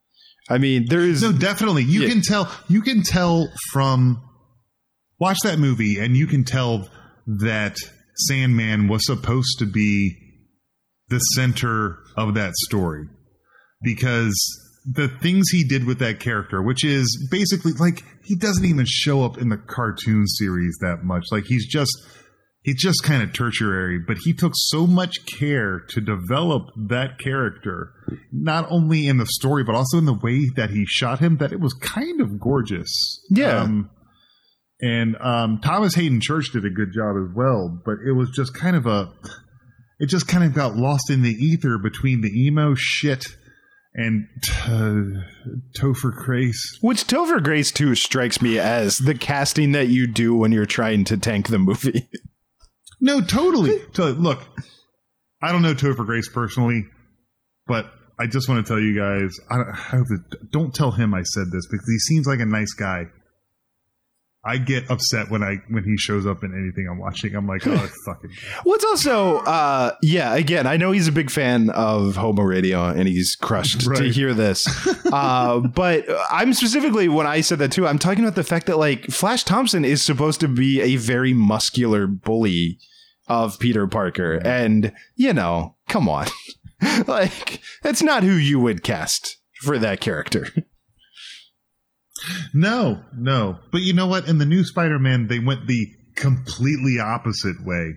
[0.50, 1.84] I mean, there is No, definitely.
[1.84, 2.08] You Yeah.
[2.08, 2.50] can tell.
[2.68, 4.20] You can tell from
[5.22, 6.88] watch that movie, and you can tell
[7.26, 7.76] that
[8.26, 10.16] Sandman was supposed to be
[11.10, 13.06] the center of that story
[13.82, 14.34] because
[14.84, 19.24] the things he did with that character, which is basically like he doesn't even show
[19.24, 21.26] up in the cartoon series that much.
[21.30, 21.92] Like he's just
[22.62, 27.92] he's just kind of tertiary, but he took so much care to develop that character,
[28.32, 31.52] not only in the story, but also in the way that he shot him, that
[31.52, 33.24] it was kind of gorgeous.
[33.30, 33.60] Yeah.
[33.60, 33.90] Um,
[34.82, 38.52] and um, Thomas Haden Church did a good job as well, but it was just
[38.52, 39.10] kind of a,
[40.00, 43.24] it just kind of got lost in the ether between the emo shit
[43.94, 44.26] and
[44.64, 45.20] uh,
[45.78, 46.78] Topher Grace.
[46.80, 51.04] Which Topher Grace too strikes me as the casting that you do when you're trying
[51.04, 52.08] to tank the movie.
[53.04, 53.80] No, totally.
[53.92, 54.12] totally.
[54.12, 54.44] Look,
[55.42, 56.84] I don't know Topher Grace personally,
[57.66, 59.36] but I just want to tell you guys.
[59.50, 62.46] I I hope that, don't tell him I said this because he seems like a
[62.46, 63.06] nice guy.
[64.44, 67.36] I get upset when I when he shows up in anything I'm watching.
[67.36, 68.30] I'm like, oh fucking.
[68.64, 73.06] What's also, uh, yeah, again, I know he's a big fan of Hobo Radio and
[73.06, 74.66] he's crushed to hear this.
[75.12, 78.78] uh, but I'm specifically, when I said that too, I'm talking about the fact that
[78.78, 82.80] like Flash Thompson is supposed to be a very muscular bully
[83.28, 84.40] of Peter Parker.
[84.44, 86.26] And, you know, come on.
[87.06, 90.48] like, that's not who you would cast for that character.
[92.54, 93.58] No, no.
[93.70, 94.28] But you know what?
[94.28, 97.94] In the new Spider-Man, they went the completely opposite way,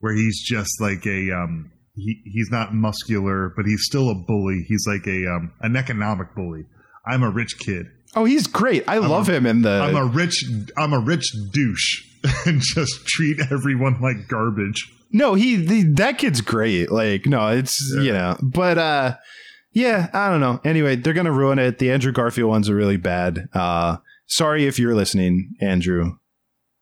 [0.00, 4.64] where he's just like a um, he he's not muscular, but he's still a bully.
[4.68, 6.64] He's like a um, an economic bully.
[7.06, 7.86] I'm a rich kid.
[8.14, 8.84] Oh, he's great.
[8.88, 9.70] I love him in the.
[9.70, 10.44] I'm a rich
[10.76, 12.04] I'm a rich douche
[12.46, 14.90] and just treat everyone like garbage.
[15.10, 16.90] No, he the, that kid's great.
[16.90, 19.16] Like, no, it's you know, but uh,
[19.78, 20.60] yeah, I don't know.
[20.64, 21.78] Anyway, they're gonna ruin it.
[21.78, 23.48] The Andrew Garfield ones are really bad.
[23.54, 26.16] Uh, sorry if you're listening, Andrew.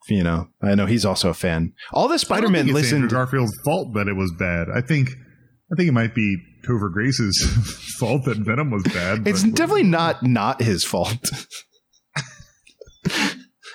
[0.09, 1.73] You know, I know he's also a fan.
[1.93, 3.09] All the Spider-Man it's Andrew.
[3.09, 4.69] Garfield's fault that it was bad.
[4.75, 5.11] I think
[5.73, 7.37] I think it might be Topher Grace's
[7.99, 9.27] fault that Venom was bad.
[9.27, 11.19] It's definitely not not his fault.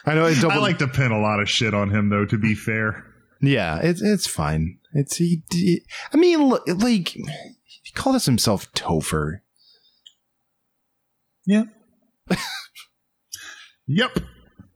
[0.06, 0.34] I know.
[0.34, 2.26] Double, I like to pin a lot of shit on him, though.
[2.26, 3.04] To be fair,
[3.42, 4.78] Yeah, it's it's fine.
[4.94, 5.44] It's he.
[5.52, 7.16] he- I mean, look, like
[7.92, 9.42] he calls himself Topher.
[11.46, 11.64] yeah.
[13.88, 14.18] yep,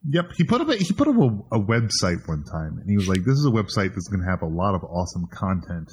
[0.05, 0.31] yep.
[0.35, 3.07] He put up a, he put up a, a website one time, and he was
[3.07, 5.89] like, "This is a website that's going to have a lot of awesome content."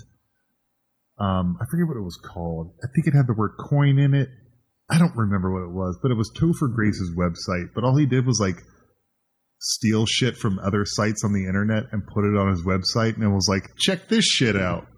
[1.18, 2.74] Um, I forget what it was called.
[2.82, 4.28] I think it had the word coin in it.
[4.90, 7.68] I don't remember what it was, but it was Topher Grace's website.
[7.74, 8.56] But all he did was like
[9.60, 13.22] steal shit from other sites on the internet and put it on his website, and
[13.22, 14.88] it was like, check this shit out.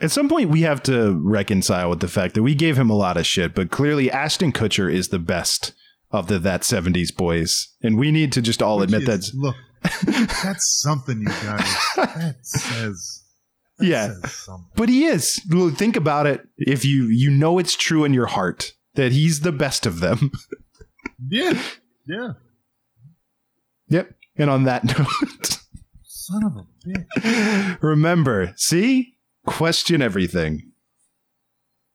[0.00, 2.96] At some point, we have to reconcile with the fact that we gave him a
[2.96, 5.72] lot of shit, but clearly Ashton Kutcher is the best
[6.10, 9.54] of the that '70s boys, and we need to just all Which admit that's look.
[10.44, 11.76] That's something, you guys.
[11.96, 13.24] That says.
[13.78, 14.08] That Yeah.
[14.22, 14.48] says.
[14.76, 15.40] But he is.
[15.74, 16.40] Think about it.
[16.56, 20.30] If you you know it's true in your heart that he's the best of them.
[21.28, 21.60] Yeah.
[22.06, 22.32] Yeah.
[23.88, 24.14] yep.
[24.36, 25.58] And on that note,
[26.32, 27.82] Son of a bitch.
[27.82, 30.72] remember, see, question everything.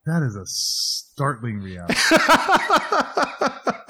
[0.05, 1.95] That is a startling reality.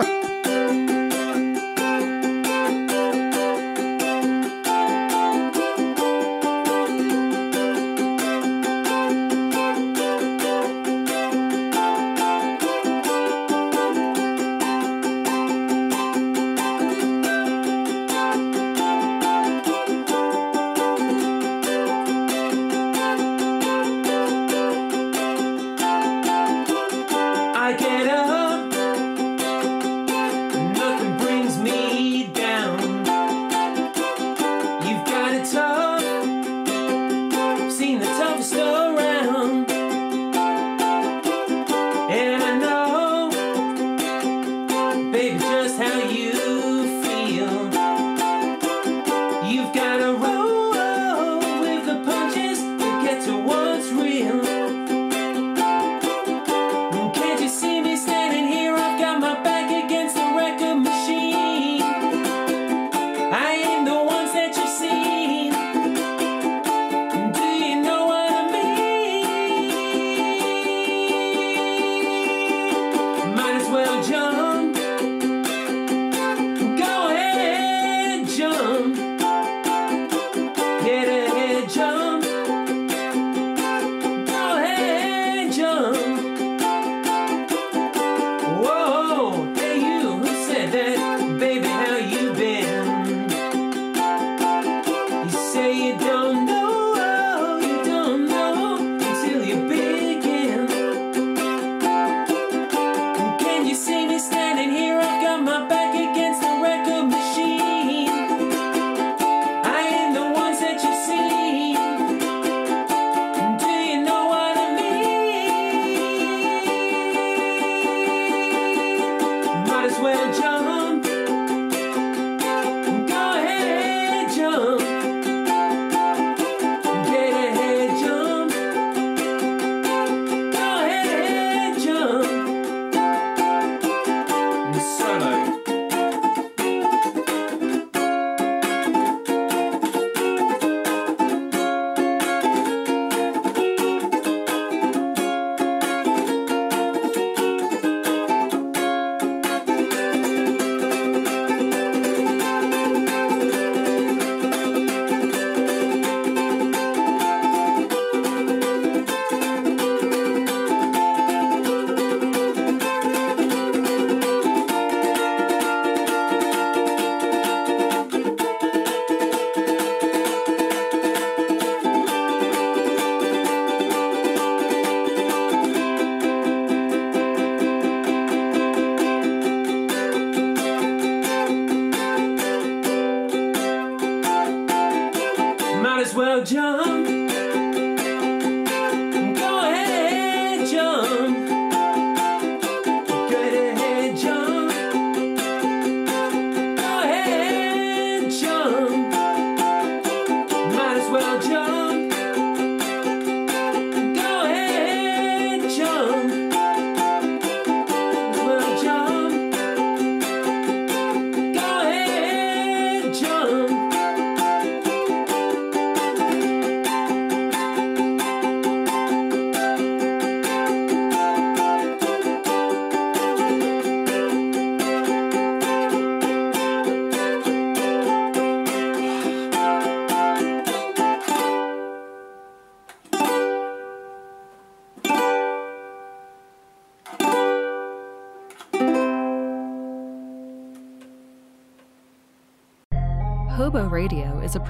[186.48, 186.87] John.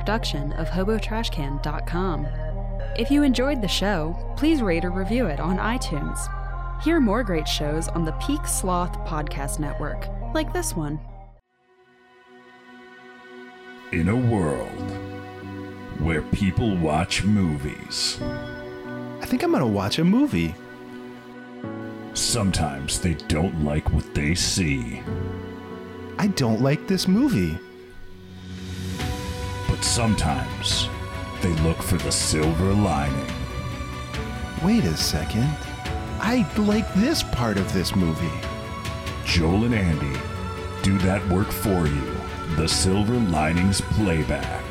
[0.07, 2.27] Production of HoboTrashCan.com.
[2.97, 6.17] If you enjoyed the show, please rate or review it on iTunes.
[6.81, 10.97] Hear more great shows on the Peak Sloth Podcast Network, like this one.
[13.91, 14.91] In a world
[15.99, 18.17] where people watch movies,
[19.21, 20.55] I think I'm gonna watch a movie.
[22.13, 25.01] sometimes they don't like what they see,
[26.17, 27.59] I don't like this movie.
[29.77, 30.89] But sometimes
[31.41, 33.31] they look for the silver lining.
[34.63, 35.55] Wait a second.
[36.19, 38.41] I like this part of this movie.
[39.23, 40.19] Joel and Andy
[40.81, 42.15] do that work for you.
[42.55, 44.63] The Silver Linings Playback.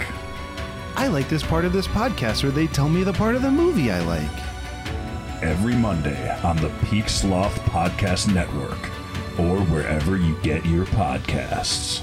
[0.96, 3.50] I like this part of this podcast where they tell me the part of the
[3.50, 5.42] movie I like.
[5.42, 8.90] Every Monday on the Peak Sloth Podcast Network
[9.38, 12.02] or wherever you get your podcasts.